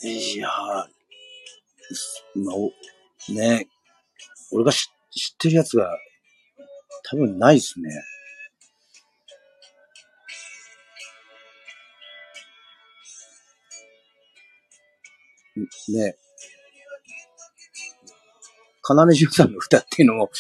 [0.02, 0.52] いやー、
[2.44, 2.70] まお、
[3.32, 3.68] ね
[4.52, 5.98] 俺が知ってるやつが
[7.10, 7.90] 多分ないっすね。
[15.88, 16.16] ね、
[18.88, 20.30] 要潤さんの歌っていうのも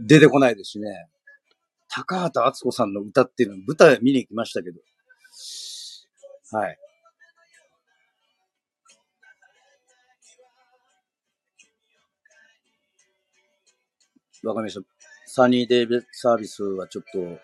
[0.00, 1.08] 出てこないですしね。
[1.88, 4.80] 高畑敦子さんの歌っていうの舞台見に行きましたけど。
[6.52, 6.78] はい。
[14.46, 14.80] わかりました。
[15.26, 17.40] サニーデイビサービスはちょっと、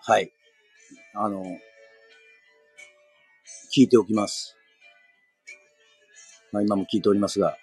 [0.00, 0.30] はい。
[1.14, 1.42] あの、
[3.74, 4.54] 聞いておきます。
[6.52, 7.56] まあ今も聞いておりますが、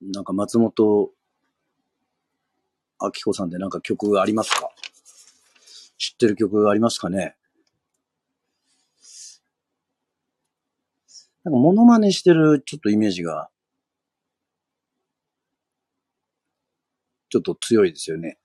[0.00, 1.10] なんか松本
[3.00, 4.70] 明子さんでなんか曲ありますか？
[5.98, 7.36] 知ってる曲ありますかね？
[11.44, 13.50] なんかモノマネしてるちょっとイメージが
[17.28, 18.38] ちょっと強いですよね。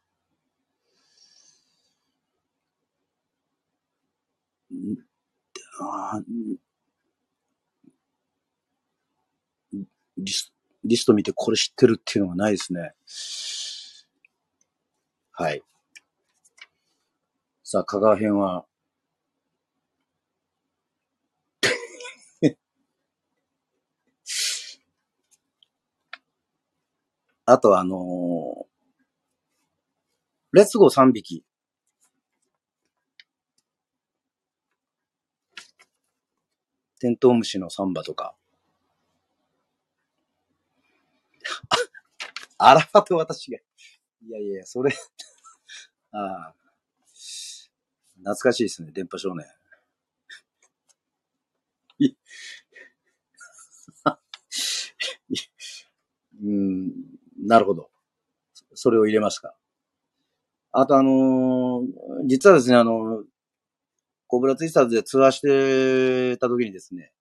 [10.18, 12.94] リスリスト見てこれ知ってるっていうのがないですね。
[15.34, 15.64] はい。
[17.64, 18.66] さあ、香川編は、
[27.46, 28.72] あとあのー、
[30.52, 31.46] レッツゴー3匹。
[37.00, 38.36] テントウムシのサンバとか。
[42.58, 43.58] あらはと私が。
[44.24, 44.94] いやいや、それ
[46.12, 46.56] ああ。
[48.18, 49.46] 懐かしいですね、電波少年。
[56.44, 56.92] うん、
[57.46, 57.90] なるほど。
[58.74, 59.56] それを入れますか。
[60.72, 63.24] あとあのー、実はですね、あの、
[64.28, 67.12] コブラツイスターズでツアーしてた時にですね、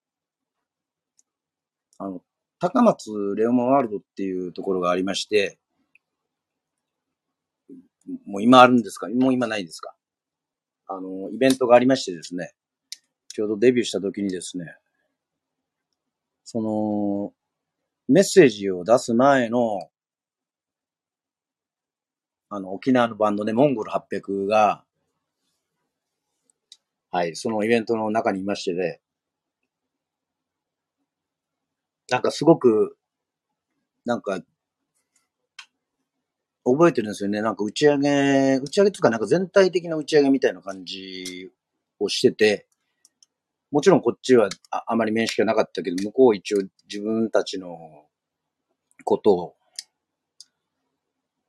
[1.99, 2.23] あの、
[2.59, 5.59] 高松レオマワールドっていうところがありまして、
[8.27, 9.09] もう今あるんですか？
[9.09, 9.95] もう今ないんですか？
[10.89, 12.53] あの、イベントがありましてですね、
[13.29, 14.75] ちょうどデビューした時にですね、
[16.45, 17.33] その、
[18.09, 19.91] メッセージを出す前の
[22.53, 24.85] あの、沖縄のバンドで、モンゴル800が、
[27.13, 29.01] はい、そのイベントの中にいましてで、
[32.11, 32.97] なんかすごく、
[34.05, 34.41] なんか、
[36.73, 37.43] 覚えてるんですよね。
[37.43, 41.51] なんか打ち上げ、打ち上げとかなんか全体的な打ち上げみたいな感じ
[41.99, 42.67] をしてて、
[43.71, 46.59] もちろんこっちはああまり面識がなかったけど、向こう一応
[46.89, 47.79] 自分たちの
[49.05, 49.57] ことを、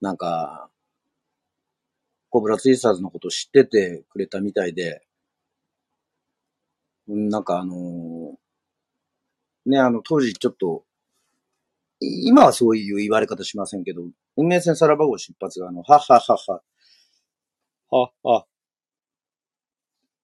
[0.01, 0.69] なんか、
[2.29, 5.03] コブラツイスターズのことを知っててくれたみたいで、
[7.07, 8.37] なんかあの、
[9.65, 10.83] ね、あの、当時ちょっと、
[11.99, 14.03] 今はそういう言われ方しませんけど、
[14.37, 16.61] 運命線さらば号出発が、あの、はっはっはっは、
[17.89, 18.45] はっは、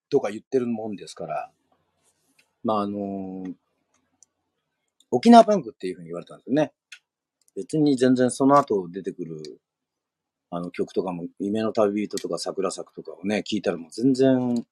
[0.10, 1.52] とか言ってるもんですから、
[2.64, 3.54] まあ、あのー、
[5.12, 6.74] 沖縄パンクっていうふうに言われたんですよね。
[7.56, 9.60] 別に全然その後出てくる、
[10.50, 14.66] あの曲とかも、夢の旅人とか桜咲くとかをね、聞いたらもう全然、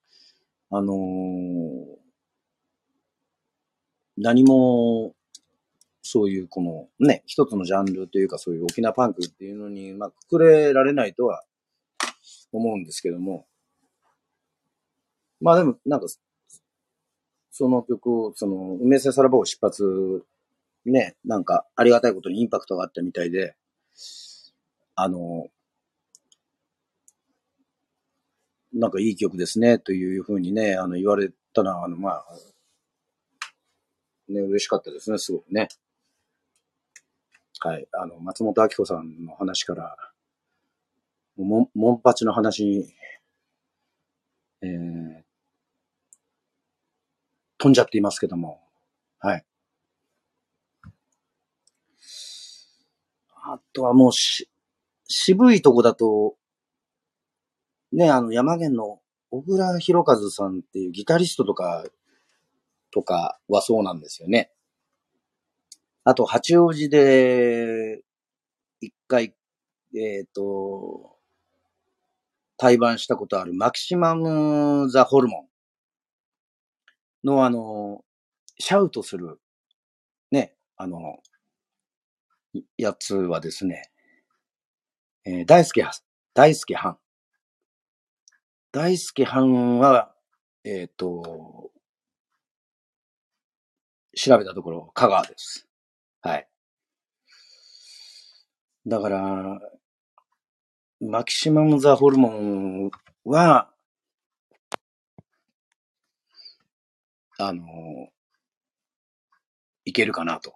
[0.71, 1.85] あのー、
[4.17, 5.15] 何も、
[6.07, 11.43] そういうこのね、一つのジャンルというかそういう沖縄パンクっていうのに、まあ、くくれられないとは
[12.53, 13.47] 思うんですけども、
[15.41, 16.05] まあでも、なんか、
[17.49, 20.23] その曲を、その、梅瀬さらばを出発、
[20.85, 23.55] ね、なんか、ありがたいことにインパクトがあったみたいで、
[24.93, 25.47] あの、
[28.73, 32.25] なんかいい曲ですね、というふうにね、あの、言われたのは、あの、まあ、
[34.29, 35.67] ね、嬉しかったですね、すごくね。
[37.65, 37.87] はい。
[37.93, 39.97] あの、松本明子さんの話から、
[41.35, 42.93] も、モンパチの話に、
[44.61, 45.23] えー、
[47.57, 48.61] 飛んじゃっていますけども、
[49.17, 49.43] はい。
[53.31, 54.47] あとはもうし、
[55.07, 56.35] 渋いとこだと、
[57.91, 58.99] ね、あの、山源の
[59.31, 61.83] 小倉博和さんっていうギタリストとか
[62.91, 64.51] とかはそうなんですよね。
[66.07, 68.03] あと、八王子で、
[68.79, 69.35] 一回、
[69.95, 71.17] えっ、ー、と、
[72.57, 75.49] 対バンしたことあるマキシマム・ザ・ホルモ
[77.23, 78.05] ンのあの、
[78.59, 79.39] シャウトする、
[80.29, 81.17] ね、あの、
[82.77, 83.89] やつはですね、
[85.25, 85.83] えー、大輔、
[86.35, 86.99] 大輔藩。
[88.71, 90.13] 大輔藩は、
[90.63, 91.71] えっ、ー、と、
[94.15, 95.67] 調べたところ、香川です。
[96.25, 96.47] はい。
[98.87, 99.59] だから、
[100.99, 102.91] マキシマム・ザ・ホルモン
[103.25, 103.69] は、
[107.37, 107.63] あの、
[109.85, 110.51] いけるかなと。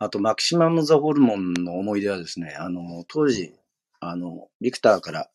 [0.00, 3.54] あと、マキシマム・ザ・ホルモンの思い出はですね、あの、当時、
[4.00, 5.30] あの、ビクターから、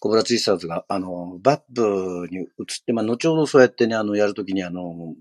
[0.00, 2.48] コブラツイスターズが、あの、バップに移っ
[2.84, 5.14] て、まあ、後ほどそうやってね、あの、やるときに、あの、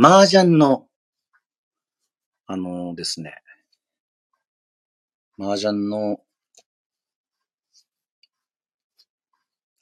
[0.00, 0.86] 麻雀の、
[2.48, 3.34] あのですね、
[5.38, 6.20] 麻雀の、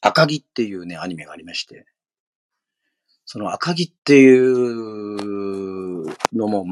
[0.01, 1.87] 赤木っていうね、アニメがありまして、
[3.27, 6.67] その赤木っていうのも、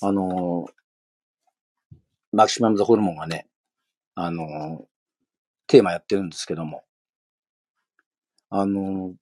[0.00, 0.66] あの、
[2.32, 3.46] マキシマム・ザ・ホルモンがね、
[4.16, 4.86] あの、
[5.68, 6.84] テーマやってるんですけども、
[8.48, 9.14] あの、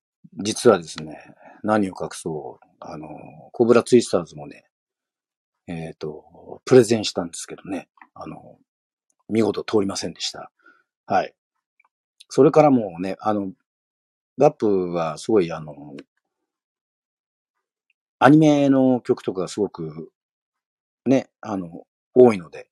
[0.43, 1.19] 実はですね、
[1.63, 3.09] 何を隠そう、あの、
[3.53, 4.68] コブラツイスターズもね、
[5.69, 8.57] えっ、ー、と、プレゼンしたんですけどね、あの、
[9.29, 10.51] 見事通りませんでした。
[11.07, 11.35] はい。
[12.31, 13.53] それからもうね、あの、
[14.39, 15.95] ガップはすごいあの、
[18.19, 20.11] アニメの曲とかすごく、
[21.05, 22.69] ね、あの、多いので、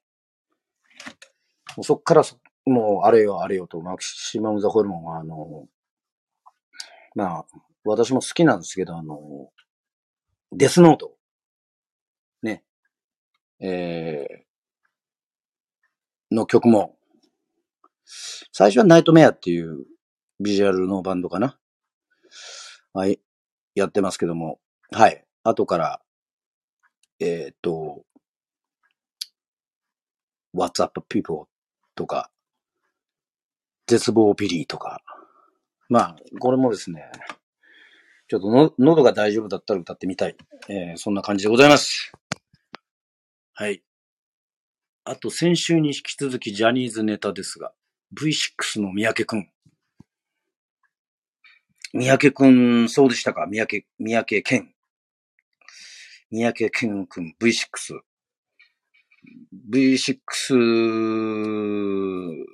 [1.77, 2.23] もうそっから
[2.65, 5.69] もうあれよあれよと、マキシマム・ザ・ホルモンはあの、
[7.15, 7.47] まあ、
[7.85, 9.51] 私も好きなんですけど、あの、
[10.53, 11.16] デスノート。
[13.61, 16.97] えー、の曲も、
[18.53, 19.87] 最初はナイトメアっていう
[20.41, 21.59] ビジュアルのバンドかな。
[22.93, 23.21] はい。
[23.75, 24.59] やってますけども、
[24.91, 25.25] はい。
[25.43, 26.01] 後から、
[27.21, 28.05] えっ、と、
[30.55, 31.45] What's Up People
[31.95, 32.31] とか、
[33.87, 35.03] 絶望ビリーとか、
[35.89, 37.11] まあ、これもですね、
[38.29, 40.37] ちょっとの、喉が大丈夫だったら歌ってみたい。
[40.69, 42.13] えー、そんな感じでございます。
[43.59, 43.83] はい。
[45.05, 47.73] あと、先週に引き続きジャニーズネタですが、
[48.13, 49.51] V6 の三宅くん。
[51.95, 53.47] 三宅くん、そうでしたか？
[53.47, 54.75] 三宅、三宅健。
[56.31, 58.01] 三宅健くん、V6。
[59.71, 62.45] V6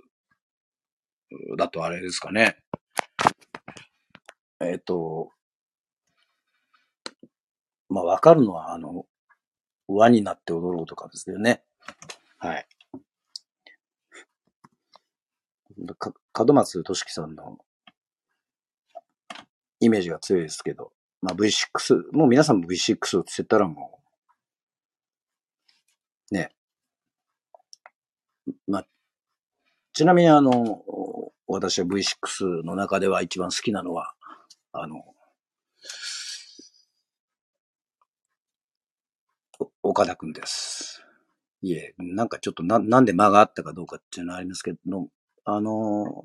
[1.58, 2.58] だとあれですかね。
[4.60, 5.32] えっ、と、
[7.88, 9.04] まあ、わかるのは、あの、
[9.94, 11.62] 輪になって踊ろうとかですよね。
[12.38, 12.66] はい。
[15.98, 17.58] か、門松俊樹さんの
[19.80, 24.00] イメージが強いですけど、まあ V6、もう皆さんも V6 をつってたらも
[26.30, 26.50] う、ね。
[28.66, 28.86] まあ、
[29.92, 30.82] ちなみにあの、
[31.46, 34.14] 私は V6 の中では一番好きなのは、
[34.72, 35.11] あの、
[39.82, 41.04] 岡田くんです。
[41.60, 45.08] いえ、なんかちょっとな、なんで間があったかどうかっていうのはありますけど、
[45.44, 46.24] あの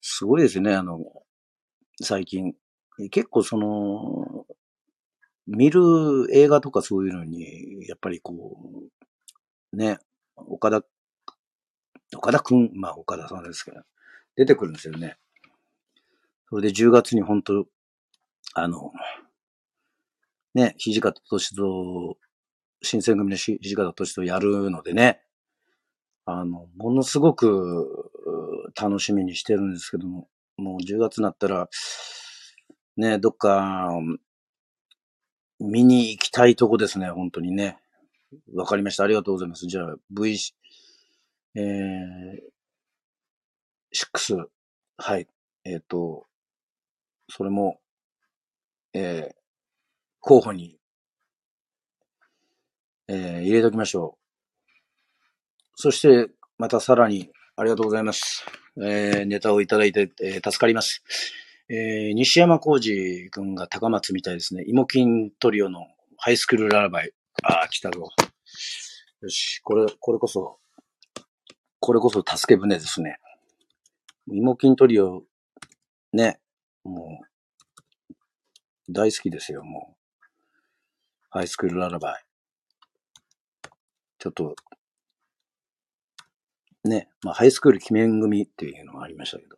[0.00, 1.00] すごいですね、あの、
[2.02, 2.54] 最近。
[3.10, 4.46] 結構その、
[5.46, 5.80] 見る
[6.32, 8.56] 映画とかそういうのに、やっぱりこ
[9.72, 9.98] う、ね、
[10.36, 10.84] 岡田、
[12.16, 13.80] 岡田くん、まあ岡田さんですけど、
[14.36, 15.16] 出てくるんですよね。
[16.48, 17.66] それで10月に本当
[18.54, 18.92] あの、
[20.54, 21.64] ね、土方歳三、
[22.82, 25.20] 新選組の土方歳三やるのでね、
[26.26, 28.10] あの、ものすごく
[28.80, 31.68] 楽しみにしてるんですけども、もう10月になったら、
[32.96, 33.88] ね、どっか、
[35.58, 37.78] 見に行きたいとこですね、本当にね。
[38.54, 39.04] わかりました。
[39.04, 39.66] ありがとうございます。
[39.66, 40.36] じゃあ、V、
[41.56, 42.40] えー、
[43.92, 44.46] 6、
[44.96, 45.28] はい。
[45.64, 46.26] えっ、ー、と、
[47.28, 47.80] それも、
[48.92, 49.43] えー、
[50.26, 50.78] 候補に、
[53.08, 54.70] えー、入れときましょう。
[55.76, 58.46] そして、またさらに、ありがとうございます。
[58.82, 61.04] えー、ネタをいただいて、えー、助かります。
[61.68, 64.64] えー、西山浩二君が高松みたいですね。
[64.66, 67.12] 芋金トリオのハイスクールララバイ。
[67.42, 68.08] ああ、来たぞ。
[69.20, 70.58] よし、これ、これこそ、
[71.80, 73.18] これこそ助け舟ですね。
[74.28, 75.22] 芋金トリオ、
[76.14, 76.40] ね、
[76.82, 77.20] も
[78.08, 78.14] う、
[78.88, 79.93] 大好きですよ、もう。
[81.34, 82.24] ハイスクールララバイ。
[84.20, 84.54] ちょっと、
[86.84, 89.56] ね、まあ、ハイスクール記念組っていうのがありましたけど、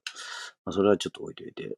[0.64, 1.76] まあ、それはちょっと置いといて。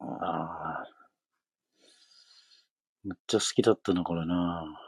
[0.00, 0.06] あ
[0.82, 0.84] あ。
[3.04, 4.85] めっちゃ好きだったな、これな。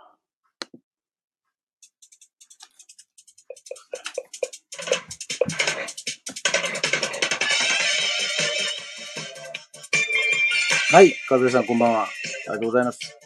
[10.90, 12.04] はい、かずえさんこんばんは。
[12.04, 13.18] ありがとうございます。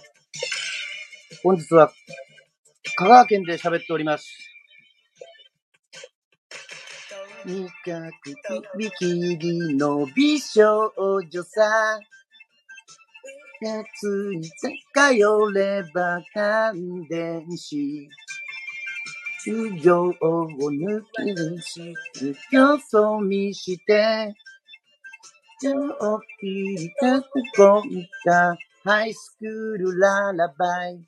[1.44, 1.92] 本日は
[2.96, 4.26] 香川県で喋っております。
[7.44, 8.12] 味覚
[8.76, 9.06] ビキ
[9.38, 12.00] リの美少女さ。
[13.60, 18.08] 夏に通れば感電し。
[19.44, 20.14] 修行を
[20.68, 21.94] 抜きにし、
[22.50, 24.34] 競争見して、
[25.62, 25.70] 上
[26.40, 30.98] 気かくこいたハイスクールララバイ。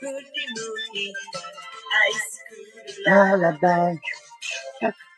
[0.00, 0.16] 振り向
[0.98, 4.00] いたアイスクールララバイ。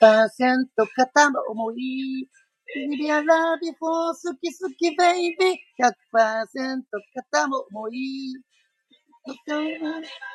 [0.00, 0.66] 100%
[0.96, 2.28] 片思い。
[2.74, 6.82] Baby, I love you for 好き好き baby 100%
[7.14, 8.34] 片思い。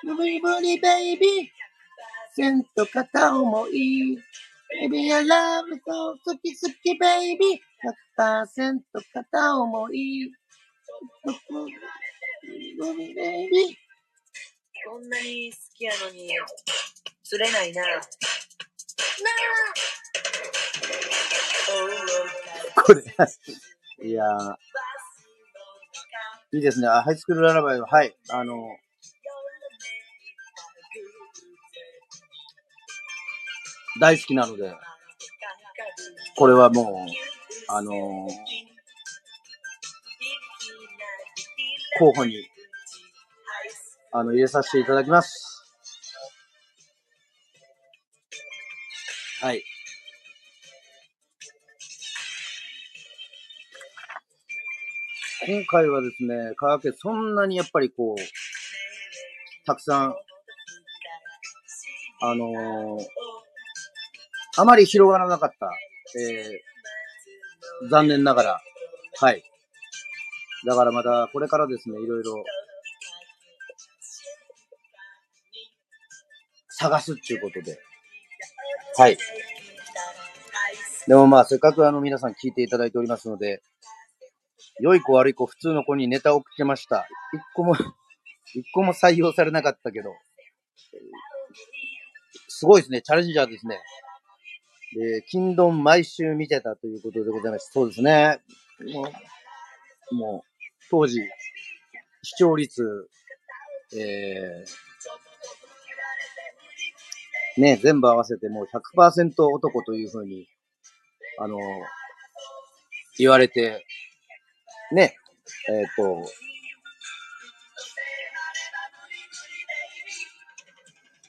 [0.05, 1.51] ブリブリ baby
[2.37, 4.17] 100%片思い。
[4.81, 7.59] Baby, I love you so 好き好き baby
[8.17, 8.79] 100%
[9.13, 10.31] 片思い。
[13.13, 13.86] baby
[14.89, 16.29] こんなに好きやのに
[17.21, 17.81] 釣れないな。
[17.81, 17.99] な
[22.77, 23.03] あこれ、
[24.07, 24.23] いや、
[26.53, 26.88] いいですね。
[26.88, 28.55] ハイスクールララバイは、はい、あの、
[33.99, 34.73] 大好きなので、
[36.38, 38.29] これはもう、あのー、
[41.99, 42.47] 候補に、
[44.20, 45.63] あの、入れさせていただきます。
[49.41, 49.63] はい。
[55.45, 58.22] 今回はですね、香川県そんなにやっぱりこう、
[59.68, 60.15] たくさん、
[62.22, 63.05] あのー、
[64.57, 65.70] あまり広がらなかった、
[66.20, 68.61] えー、残念ながら、
[69.20, 69.43] はい。
[70.65, 72.43] だからまたこれからですね、いろいろ、
[76.80, 77.80] 探すっていうことで、
[78.97, 79.17] はい。
[81.07, 83.61] でもまあ、せっかくあの皆さん聞いていただいておりますので、
[84.80, 87.07] 良い子悪い子、普通の子にネタを送ってました。
[87.34, 87.75] 一個も、
[88.53, 90.11] 一個も採用されなかったけど、
[92.47, 93.01] すごいですね。
[93.01, 93.80] チャレンジャーですね。
[94.95, 97.71] で、金丼毎週見てたということでございます。
[97.71, 98.39] そうですね。
[98.93, 100.49] もうもう、
[100.89, 101.21] 当時、
[102.23, 103.09] 視聴率、
[103.93, 104.86] えー、
[107.58, 110.47] ね、全部合わせてもう100%男というふうに、
[111.39, 111.58] あの、
[113.18, 113.86] 言われて、
[114.91, 115.16] ね、
[115.70, 116.24] えっ、と、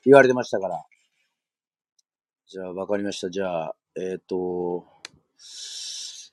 [0.05, 0.85] 言われてましたから。
[2.47, 3.31] じゃあ、わかりました。
[3.31, 4.87] じゃあ、えっ、と、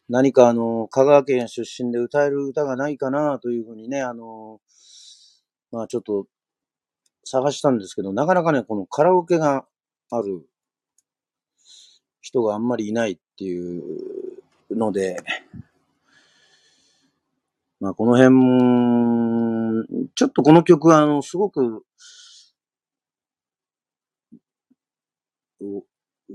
[0.08, 4.60] 何かあの、香川県出身で歌える歌がないかなというふうにね、あの、
[5.72, 6.28] まあちょっと
[7.24, 9.66] 探したんですけど、なかなかね、このカラオケが
[10.12, 10.48] ある
[12.22, 13.84] 人があんまりいないっていう
[14.72, 15.18] ので、
[17.80, 21.86] まあこの辺、ちょっとこの曲はあの、すごく、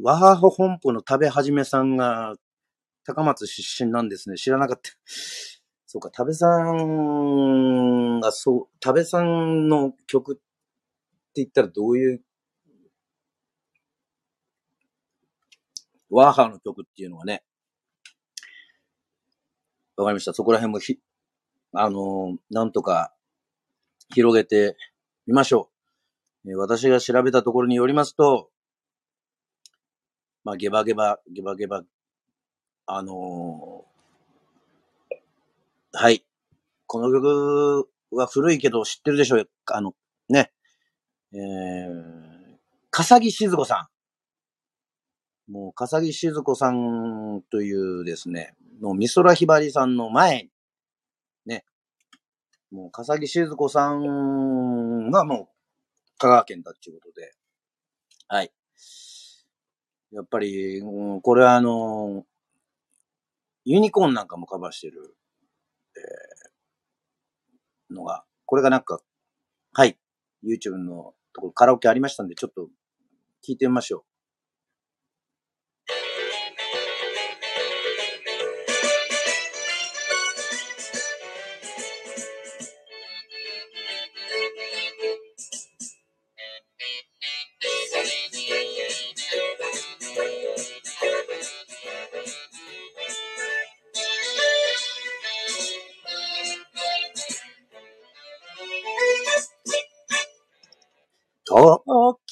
[0.03, 2.35] ワハホ本舗の食べはじめさんが
[3.05, 4.37] 高松出身なんですね。
[4.37, 4.91] 知らなかった。
[5.87, 10.43] そうか、食べさんがそう、食べさんの曲って
[11.37, 12.23] 言ったらどういう、
[16.11, 17.43] ワーハーの曲っていうのはね、
[19.97, 20.33] わかりました。
[20.33, 20.99] そこら辺もひ、
[21.73, 23.13] あのー、なんとか
[24.13, 24.77] 広げて
[25.27, 25.71] みましょ
[26.45, 26.51] う。
[26.51, 28.51] えー、私が調べたところによりますと、
[30.43, 31.83] まあ、ゲバゲバ、ゲバゲバ、
[32.87, 36.25] あのー、はい。
[36.87, 39.95] この曲は古いけど知ってるでしょうあの、
[40.29, 40.51] ね。
[41.33, 42.57] えー、
[42.91, 44.00] 笠木静子さん。
[45.51, 50.51] もう、笠木静子さんというですね、の美空ひばりさんの前に、
[51.45, 51.65] ね。
[52.71, 57.33] もう、笠木静子さんがもう、香川県だっていうことで、
[58.29, 58.53] はい。
[60.13, 62.25] やっぱり、うん、これはあの、
[63.65, 65.17] ユニコーンなんかもカバーしてる、
[65.97, 69.01] えー、のが、これがなんか、
[69.73, 69.99] はい、
[70.45, 72.69] YouTube のところカラオケありましたんで、ちょっと
[73.47, 74.10] 聞いてみましょう。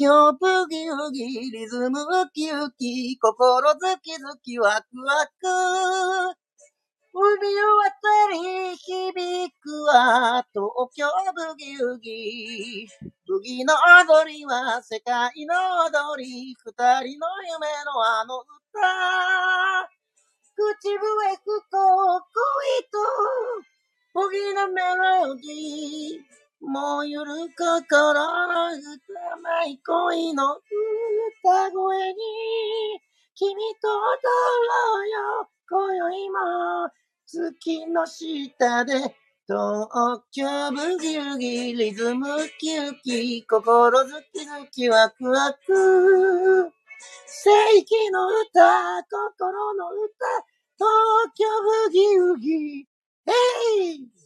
[0.08, 5.46] 京ブギウギ、リズムウキウキ、心ズキズキワクワク。
[7.12, 7.92] 海を渡
[8.32, 11.04] り響くは東京
[11.34, 12.88] ブギウギ。
[13.26, 16.54] ブギの踊りは世界の踊り。
[16.54, 18.48] 二人の夢のあの歌。
[20.56, 22.96] 口笛吹こう恋と、
[24.14, 26.47] ブギのメロディー。
[26.60, 29.78] もうゆる心の歌まい。
[29.78, 32.16] 恋の歌声に
[33.34, 34.00] 君と踊
[34.68, 35.48] ろうよ。
[35.70, 36.38] 今宵も
[37.26, 38.92] 月の下で
[39.46, 42.26] 東京ブギウギリズム
[42.58, 46.72] キウキ心ズキズキワクワク
[47.26, 50.26] 正規の歌心の歌
[50.76, 51.46] 東京
[51.86, 52.88] ブギウギ。
[53.26, 53.32] ヘ
[53.94, 54.17] イ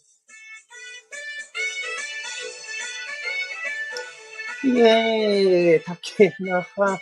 [4.64, 6.98] イエーイ竹の葉。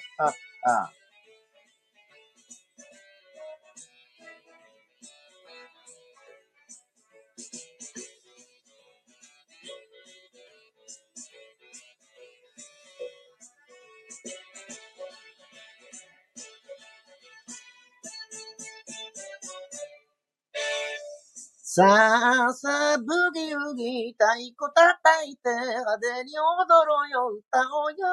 [21.72, 28.08] さあさあ、ブギウギ、太鼓叩いて、派手に踊ろうよ、歌おうよ。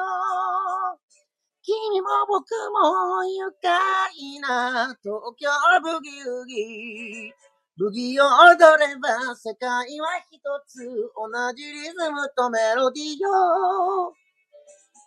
[1.60, 5.50] 君も僕も愉快な東京
[5.82, 7.32] ブギウギ。
[7.76, 10.38] ブギを踊れば世界は一
[10.68, 10.86] つ
[11.18, 14.14] 同じリズムとメロディーよ。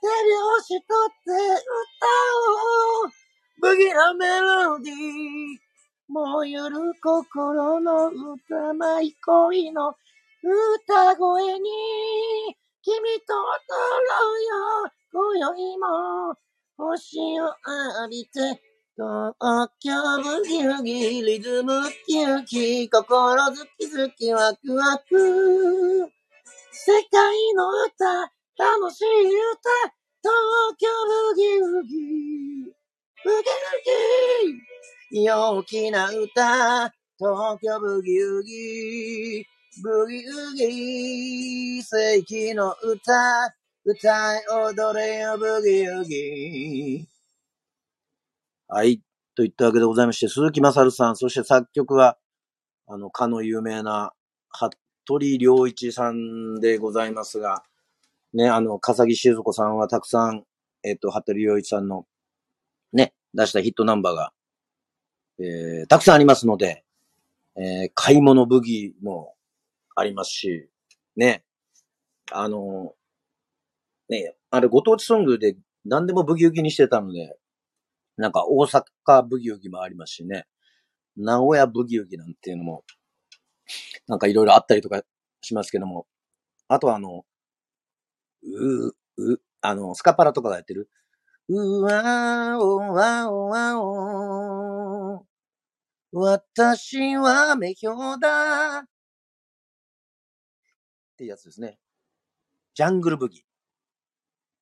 [0.01, 2.03] 手拍子取って歌
[2.99, 3.11] おう。
[3.61, 5.70] ブギのメロディー。
[6.13, 9.95] 燃ゆる心の歌まい恋の
[10.83, 11.69] 歌声に
[12.83, 13.45] 君と踊
[14.09, 14.91] ろうよ。
[15.13, 16.35] 今宵も
[16.75, 18.61] 星を浴びて
[18.97, 19.91] 東京
[20.21, 26.11] ブギウギリズムキウキ心ズキズキワクワク。
[26.73, 29.69] 世界の歌楽しい歌
[30.21, 30.89] 東京
[31.31, 32.73] ブギウギ
[33.23, 33.43] ブギウ
[34.57, 34.71] ギ
[35.13, 39.45] 陽気な歌、東京ブギウギ、
[39.83, 43.53] ブギウギ、世紀の歌、
[43.83, 47.07] 歌い踊れよブギウギ。
[48.69, 49.01] はい。
[49.35, 52.17] といったわけでございまして、鈴木正さん、そして作曲は、
[52.87, 54.13] あの、かの有名な、
[54.49, 57.63] 服部良一さんでございますが、
[58.33, 60.45] ね、あの、笠木静子さんはたくさん、
[60.83, 62.05] えっ、と、服部良一さんの、
[62.93, 64.31] ね、出したヒットナンバーが、
[65.39, 66.83] えー、たくさんありますので、
[67.55, 69.35] えー、買い物ブギーも
[69.95, 70.69] ありますし、
[71.15, 71.43] ね、
[72.31, 72.93] あの、
[74.09, 75.55] ね、あれご当地ソングで
[75.85, 77.37] 何でもブギウギにしてたので、
[78.17, 80.45] なんか大阪ブギウギもありますしね、
[81.17, 82.83] 名古屋ブギウギなんていうのも、
[84.07, 85.01] なんかいろいろあったりとか
[85.41, 86.05] しますけども、
[86.67, 87.25] あとはあの、
[88.43, 90.89] う、う、あの、スカパラとかがやってる、
[91.53, 95.25] うわおわおわお、
[96.13, 98.83] 私は目標だっ
[101.17, 101.77] てやつですね。
[102.73, 103.43] ジャングルブギ。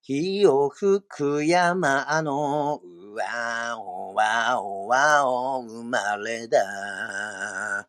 [0.02, 7.88] 火を吹く山の、うわおわおわお生まれだ。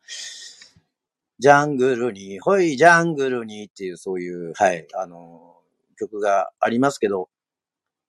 [1.39, 5.55] ジャングルに、ほい、ジャングルにっていう、そういう、はい、あの、
[5.97, 7.31] 曲がありますけど、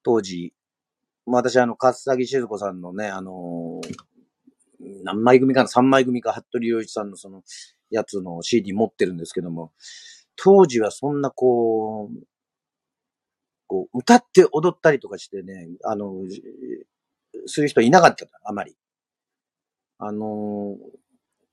[0.02, 0.52] 当時、
[1.26, 3.80] 私、あの、笠木静子さんのね、あの、
[5.04, 7.42] 何枚組かな ?3 枚組か、服部良一さんのその、
[7.90, 9.72] やつの CD 持ってるんですけども、
[10.36, 12.18] 当時はそんなこう、
[13.68, 16.14] こう、歌って踊ったりとかしてね、あの、
[17.46, 18.76] そういう人いなかったあまり。
[19.98, 20.76] あの、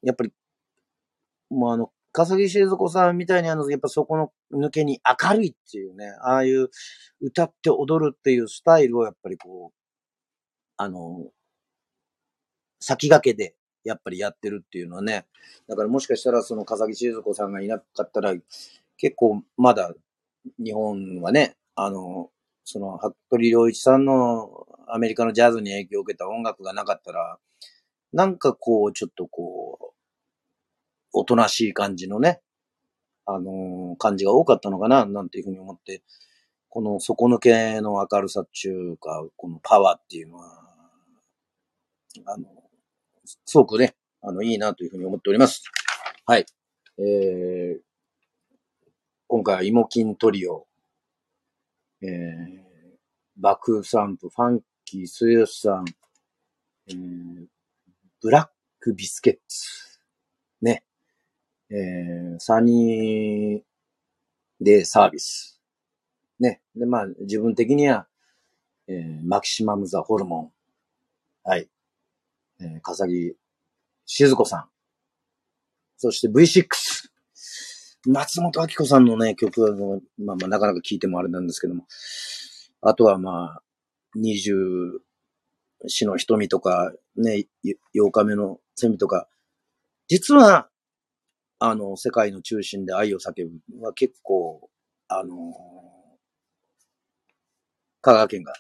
[0.02, 0.34] やっぱり、
[1.50, 6.70] もうあの、笠木静子さんみたいにあの、やっぱそこの抜けに明るいっていうね、ああいう
[7.22, 9.78] 歌って踊るっていうスタイルをやっぱりこう、
[10.76, 11.28] あの、
[12.82, 13.56] 先駆けで
[13.86, 15.28] やっぱりやってるっていうのはね、
[15.70, 18.34] だからもしかしたらその笠木静子さんがいなかったら、
[18.98, 19.94] 結構まだ
[20.58, 22.32] 日本はね、あの、
[22.66, 27.40] その、服部良一さんのアメリカのジャズに影響を受けた音楽がなかったら、
[28.12, 29.99] なんかこう、ちょっとこう、
[31.14, 32.41] おとなしい感じのね、
[33.26, 36.03] あのー、感じが多かったのかな、なんていうふうに思って、
[36.70, 40.70] この底抜けの明るさっていうか、このパワーっていうのは、
[42.26, 42.45] あの、
[43.45, 45.64] すごくね、あの、いいなというふうに思っております。
[46.26, 46.45] はい。
[46.97, 47.80] えー、
[49.28, 50.68] 今回は芋筋トリオ、
[52.01, 52.10] えー、
[53.38, 55.86] バクサンプ、ファンキー、スヨシさん、
[56.89, 57.45] えー、
[58.22, 58.47] ブラッ
[58.80, 59.89] クビスケッツ、
[61.72, 65.62] えー、サニーでサービス、
[66.40, 68.08] ね、で、まあ、自分的には、
[68.88, 70.52] えー、マキシマムザホルモン、
[71.44, 71.70] はい、
[72.60, 73.36] えー、笠木
[74.06, 74.66] 静子さん、
[75.98, 76.66] そして V6、
[78.08, 81.86] 松本明子さんのね、曲は、まあまあ、なかなか聴いてもあれなんですけども、
[82.82, 83.62] あとはまあ、
[84.16, 85.02] 二十
[85.88, 87.46] 四の瞳とか、ね、
[87.96, 89.28] 8日目のセミとか、
[90.08, 90.70] 実は、
[91.60, 94.70] あの、世界の中心で愛を叫ぶは結構、
[95.10, 95.53] あの、
[98.01, 98.53] 香川県が、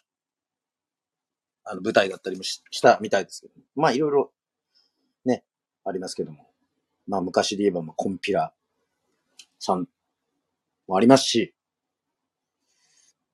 [1.63, 4.31] あの、舞台だったりもしたみたいですけど、まあ、いろいろ、
[5.23, 5.45] ね、
[5.85, 6.49] ありますけども。
[7.07, 8.53] まあ、昔で言えば、まあ、コンピラ
[9.59, 9.87] さん
[10.87, 11.55] もありますし、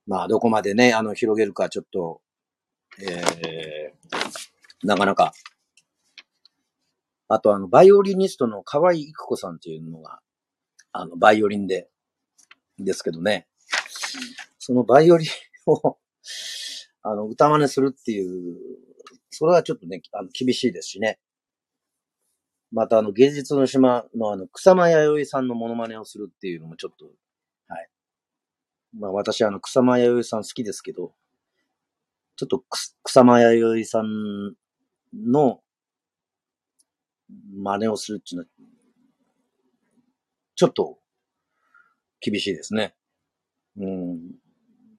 [0.05, 2.21] まあ、どこまでね、あの、広げるか、ちょっと、
[2.99, 5.33] えー、なかなか。
[7.27, 10.19] あと、あの、バイオリニストの河合育子さんっていうのが、
[10.91, 11.89] あの、バイオリンで、
[12.77, 13.47] ですけどね、
[14.59, 15.97] そのバイオリンを
[17.03, 18.57] あの、歌真似するっていう、
[19.29, 21.19] それはちょっとね、あの、厳しいですしね。
[22.71, 27.05] またあの、芸術の島のあの、草間彌生さんのモノマネをするっていうのもちょっと、
[27.67, 27.89] はい。
[28.97, 31.13] まあ私あの、草間彌生さん好きですけど、
[32.37, 32.63] ちょっと
[33.03, 34.55] 草間彌生さん
[35.13, 35.61] の
[37.29, 38.49] 真似をするっていうのは、
[40.55, 40.99] ちょっと
[42.21, 42.95] 厳しいですね。
[43.77, 44.19] うん。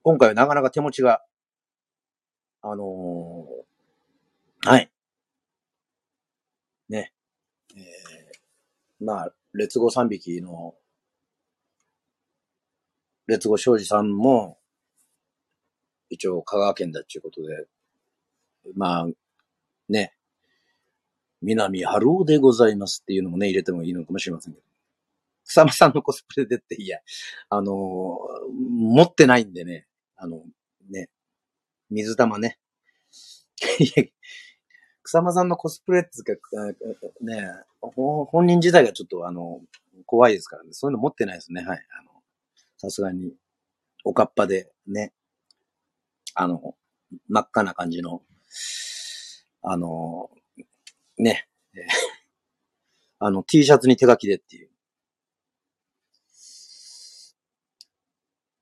[0.03, 1.23] 今回はなかなか手持ちが、
[2.63, 4.91] あのー、はい。
[6.89, 7.13] ね。
[7.77, 10.75] えー、まあ、劣後三匹の、
[13.27, 14.59] 劣後庄司さんも、
[16.11, 17.67] 一応香川県だっていうことで、
[18.75, 19.07] まあ、
[19.89, 20.16] ね、
[21.47, 24.67] 南春夫でございますっていうのもね、入れてもいいのかもしれませんけど。
[25.45, 26.99] 草間さんのコスプレでって、いや、
[27.49, 28.19] あの、
[28.51, 29.87] 持ってないんでね、
[30.17, 30.43] あの、
[30.91, 31.09] ね、
[31.89, 32.59] 水玉ね。
[33.79, 34.05] いや
[35.03, 36.35] 草間さんのコスプレってか、
[37.21, 37.49] ね、
[37.81, 39.61] 本人自体がちょっとあの、
[40.05, 40.71] 怖いですからね。
[40.73, 41.63] そういうの持ってないですね。
[41.63, 41.87] はい。
[42.01, 42.11] あの、
[42.77, 43.33] さすがに、
[44.05, 45.13] おかっぱでね、
[46.35, 46.75] あの、
[47.29, 48.23] 真っ赤な感じの、
[49.63, 50.29] あの、
[51.19, 51.49] ね、
[53.19, 54.71] あの、T シャツに手書きでっていう。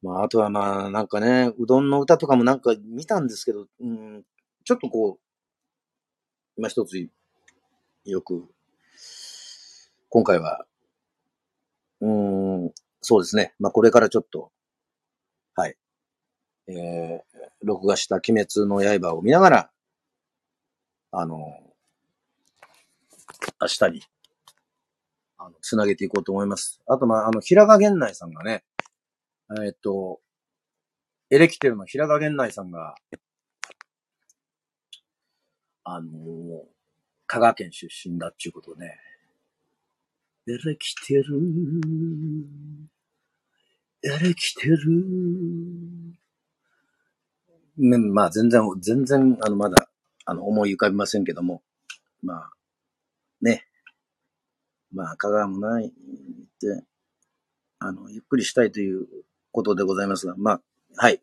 [0.02, 4.22] まあ、あとはまあ、なんかね、うどんの歌とかもなんか見たんですけど、うん、
[4.64, 5.20] ちょっとこう、
[6.56, 7.08] 今一つ、
[8.04, 8.46] よく、
[10.10, 10.66] 今回は、
[12.00, 13.54] うん、そうですね。
[13.58, 14.52] まあ、これからちょっと、
[15.56, 15.76] はい。
[16.68, 17.20] えー、
[17.62, 19.70] 録画した鬼滅の刃を見ながら、
[21.12, 21.63] あの、
[23.60, 24.02] 明日に、
[25.38, 26.80] あの、つなげていこうと思います。
[26.86, 28.64] あと、まあ、あの、平賀源内さんがね、
[29.64, 30.20] えっと、
[31.30, 32.94] エレキテルの平賀源内さんが、
[35.86, 36.10] あの
[37.26, 38.98] 香川県出身だっていうことね、
[40.46, 41.40] エレキテル、
[44.02, 44.78] エレキテル、
[47.76, 49.88] ね、まあ全然、全然、あの、まだ、
[50.26, 51.62] あの、思い浮かびませんけども、
[52.22, 52.50] まあ、
[53.40, 53.66] ね、
[54.92, 56.84] まあ、香川もないって、
[57.78, 59.06] あの、ゆっくりしたいという
[59.52, 60.60] ことでございますが、まあ、
[60.96, 61.20] はい。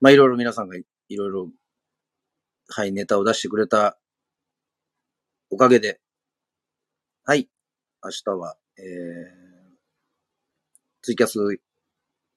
[0.00, 1.48] まあ、いろいろ皆さんがいいろいろ、
[2.68, 3.98] はい、ネタを出してくれた
[5.50, 6.00] おかげで、
[7.24, 7.48] はい、
[8.04, 8.84] 明日は、えー、
[11.02, 11.38] ツイキャス、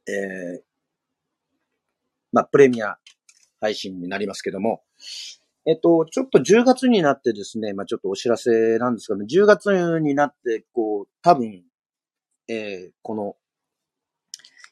[0.07, 0.61] えー、
[2.31, 2.97] まあ、プレミア
[3.59, 4.83] 配信になりますけども、
[5.67, 11.63] えっと、ちょっと10月になってですね、まあ、ちょっとお知らせなんですけど、10月になって、こう、多分、
[12.47, 13.35] えー、この、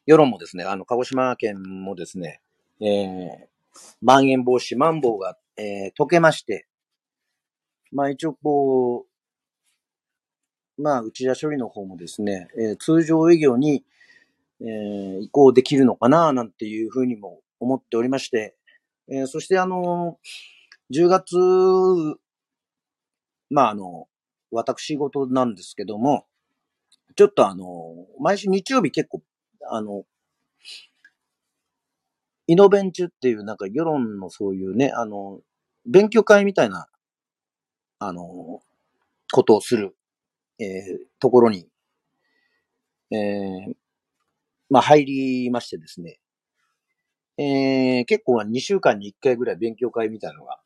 [0.08, 2.42] 世論もですね、あの、鹿児島県もですね、
[2.82, 3.48] えー、
[4.02, 6.66] まん延防止、マンボウが、えー、解けまして、
[7.92, 9.06] まあ一応こ
[10.78, 13.84] う、まあ内田処理の方もですね、えー通常営業に、
[14.62, 18.56] えー移行できるのかな、なんていうふうにも思っておりまして、
[19.12, 20.59] えーそしてあのー
[20.90, 21.36] 10月、
[23.50, 24.08] まああの、
[24.52, 26.26] 私事なんですけども、
[27.16, 29.22] ちょっとあの、毎週日曜日結構、
[29.72, 30.06] あの、
[32.48, 35.40] イノベンチュっていうなんか世論のそういうね、あの、
[35.86, 36.90] 勉強会みたいな、
[38.00, 38.62] あの、
[39.32, 39.96] ことをする、
[40.60, 41.70] えーところに、
[43.12, 43.74] えー
[44.70, 46.20] まあ入りましてですね、
[47.40, 50.60] えー結構2週間に1回ぐらい勉強会みたいなのが、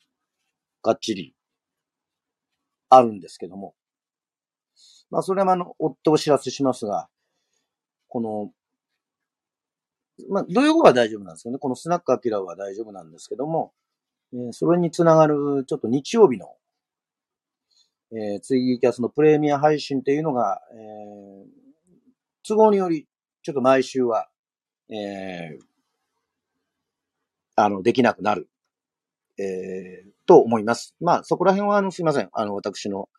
[0.83, 1.33] がっちり、
[2.89, 3.73] あるんですけども、
[5.09, 7.07] まあそれもあの、追ってお知らせしますが、
[8.07, 8.51] この、
[10.29, 11.57] まあ、土曜は大丈夫なんですよね。
[11.57, 13.73] このスナックアキラは大丈夫なんですけども、
[14.33, 16.55] えーそれにつながる、ちょっと日曜日の、
[18.11, 21.63] えー、ツイキャスのプレミア配信っていうのが、えー
[22.45, 23.07] 都合により、
[23.41, 24.27] ちょっと毎週は、
[24.89, 25.63] えー
[27.55, 28.49] あの、できなくなる、
[29.39, 30.95] えーと思います。
[30.99, 32.29] まあ、そこら辺は、あの、すいません。
[32.33, 33.09] あの、私の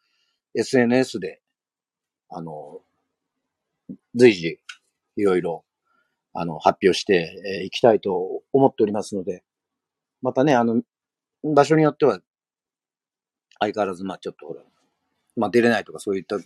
[0.55, 1.41] SNS で、
[2.31, 2.81] あの、
[4.15, 4.61] 随時、
[5.17, 5.65] いろいろ、
[6.35, 9.45] あの、発表してい、きたいと思っておりますので、
[10.23, 10.83] またね、あの、
[11.45, 12.21] 場所によっては、
[13.61, 14.63] 相変わらず、まあちょっとほら、
[15.37, 16.39] まあ出れないとかそういった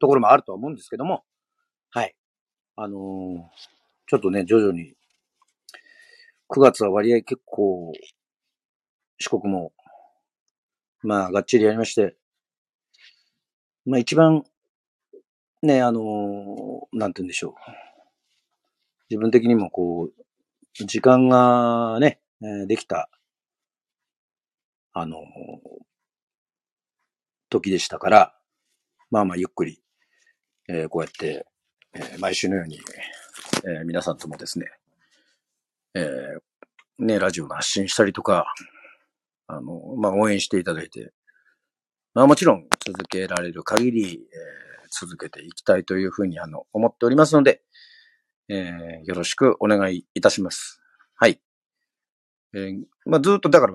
[0.00, 1.24] ところもあるとは思うんですけども、
[1.90, 2.14] はい。
[2.76, 3.40] あのー
[4.08, 4.94] ちょっとね、徐々に、
[6.48, 7.92] 9月は割合結構、
[9.18, 9.72] 四国も、
[11.02, 12.16] まあ、がっちりやりまして、
[13.84, 14.44] まあ一番、
[15.62, 16.02] ね、あの
[16.92, 17.54] なんて言うんでしょう。
[19.10, 22.20] 自分的にもこう、時間がね、
[22.66, 23.10] できた、
[24.92, 25.18] あの
[27.50, 28.34] 時でしたから、
[29.10, 29.82] まあまあゆっくり、
[30.68, 31.46] えーこうやって、
[31.94, 32.80] えー毎週のように、
[33.64, 34.66] えー皆さんともですね、
[35.94, 36.06] え
[36.98, 38.46] ね、ラジオの発信したりとか、
[39.56, 41.12] あの、まあ応援していただいて、
[42.14, 47.62] まあもちろん続けられる限り、えー続けていきたいというふうにあの思っておりますので、
[48.50, 50.82] えーよろしくお願いいたします。
[51.14, 51.40] はい。
[52.54, 53.72] えーまあずっとだから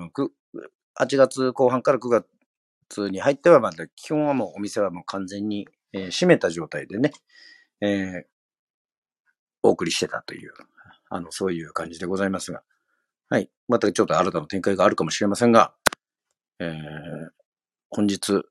[0.99, 7.11] 8月後半から9月に入ってはまだ基本はもうお店はもう完全に、えー閉めた状態でね、
[7.81, 8.23] えー
[9.63, 10.53] お送りしてたという、
[11.09, 12.61] あの、そういう感じでございますが、
[13.29, 13.49] はい。
[13.67, 15.73] またちょっと新たな展開があるかもしれませんが、
[16.59, 17.29] えー
[17.89, 18.43] 本日、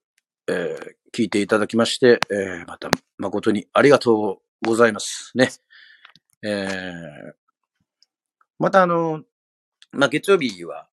[0.49, 5.33] えー聞いていただきまして、えーまた誠にありがとうございます。
[5.35, 5.51] ね。
[6.43, 7.33] えー
[8.59, 9.23] またあの、
[9.93, 10.89] まあ、月曜日は、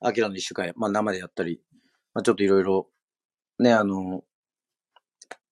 [0.00, 1.60] アキラの一週間、まあ、生でやったり、
[2.12, 2.88] まあ、ちょっといろいろ、
[3.60, 4.24] ね、あの、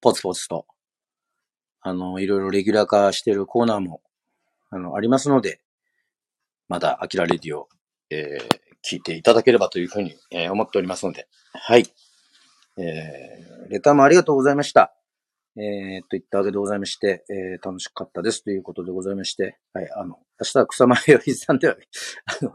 [0.00, 0.66] ポツポツと、
[1.80, 4.02] あの、いろいろレギュラー化してるコーナーも、
[4.70, 5.60] あの、ありますので、
[6.72, 7.68] まだ、アキラレディを、
[8.08, 8.48] えー、
[8.82, 11.84] 聞いていただければというふうに、えー、思っておりますので、はい。
[12.78, 14.94] えー、レターもありがとうございました。
[15.54, 18.42] えー、といったわけでございまして、えー、楽しかったです。
[18.42, 21.76] ということでございまして、はい、あの、明日は草間よりさんでは、
[22.40, 22.50] あの、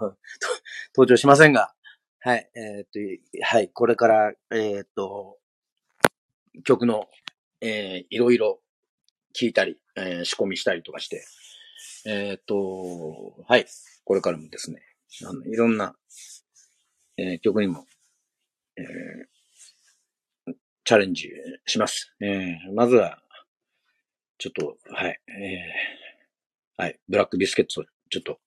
[0.95, 1.75] 登場しませんが、
[2.19, 2.99] はい、えー、っと、
[3.43, 5.37] はい、これから、えー、っと、
[6.63, 7.07] 曲の、
[7.61, 8.61] えー、いろいろ
[9.39, 11.23] 聞いたり、えー、仕込みしたりとかして、
[12.09, 13.65] えー、っと、はい、
[14.07, 14.81] これからもですね、
[15.27, 15.93] あのいろんな、
[17.17, 17.83] えー、曲にも、
[18.77, 20.53] えー、
[20.85, 21.29] チャレンジ
[21.65, 22.15] します。
[22.21, 23.19] えー、まずは、
[24.37, 28.39] ちょっと、はい、えー、はい、ブラックビスケッツをちょっと、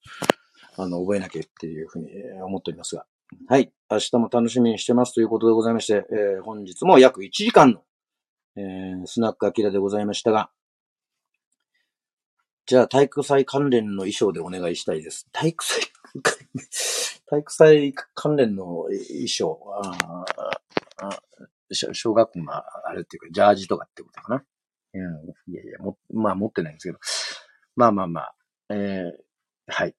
[0.79, 2.09] あの、覚えなきゃっていうふうに
[2.43, 3.05] 思っておりますが、
[3.47, 7.83] はい、明日も楽しみにしてますということでございまして、えー、本日も約1時間の、
[8.57, 10.51] えー、スナックアキラでございましたが、
[12.71, 15.27] じゃあ体育祭関連の衣装でお願いしたいです。
[15.33, 15.83] 体育祭、
[17.27, 20.25] 体育祭関連の衣装、あ
[20.99, 21.21] あ
[21.73, 24.45] 小学校のあれっていうか、ジャージとかってことかな？
[24.95, 27.01] うん、いやいや、も、まあ持ってないんですけど。
[27.75, 28.35] まあまあまあ、
[28.69, 29.17] えー、
[29.67, 29.97] はい。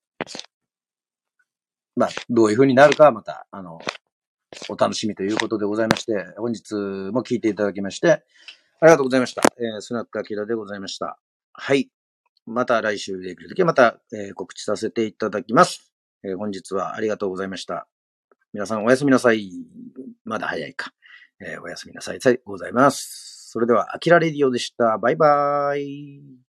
[1.97, 3.79] まあ、どういう風になるかはまた、あの、
[4.69, 8.23] お楽しみということでございまして、本日も聞いていただきまして、
[8.79, 9.41] ありがとうございました。
[9.57, 11.19] えー、スナックアキラでございました。
[11.51, 11.91] はい。
[12.45, 15.93] また来週できるときはまた、えー、告知させていただきます。
[16.23, 17.87] えー、本日はありがとうございました。
[18.53, 19.51] 皆さんおやすみなさい。
[20.25, 20.91] まだ早いか。
[21.39, 23.49] えー、おやすみなさいでございます。
[23.51, 24.97] それでは、アキラレディオでした。
[24.97, 26.50] バイバーイ。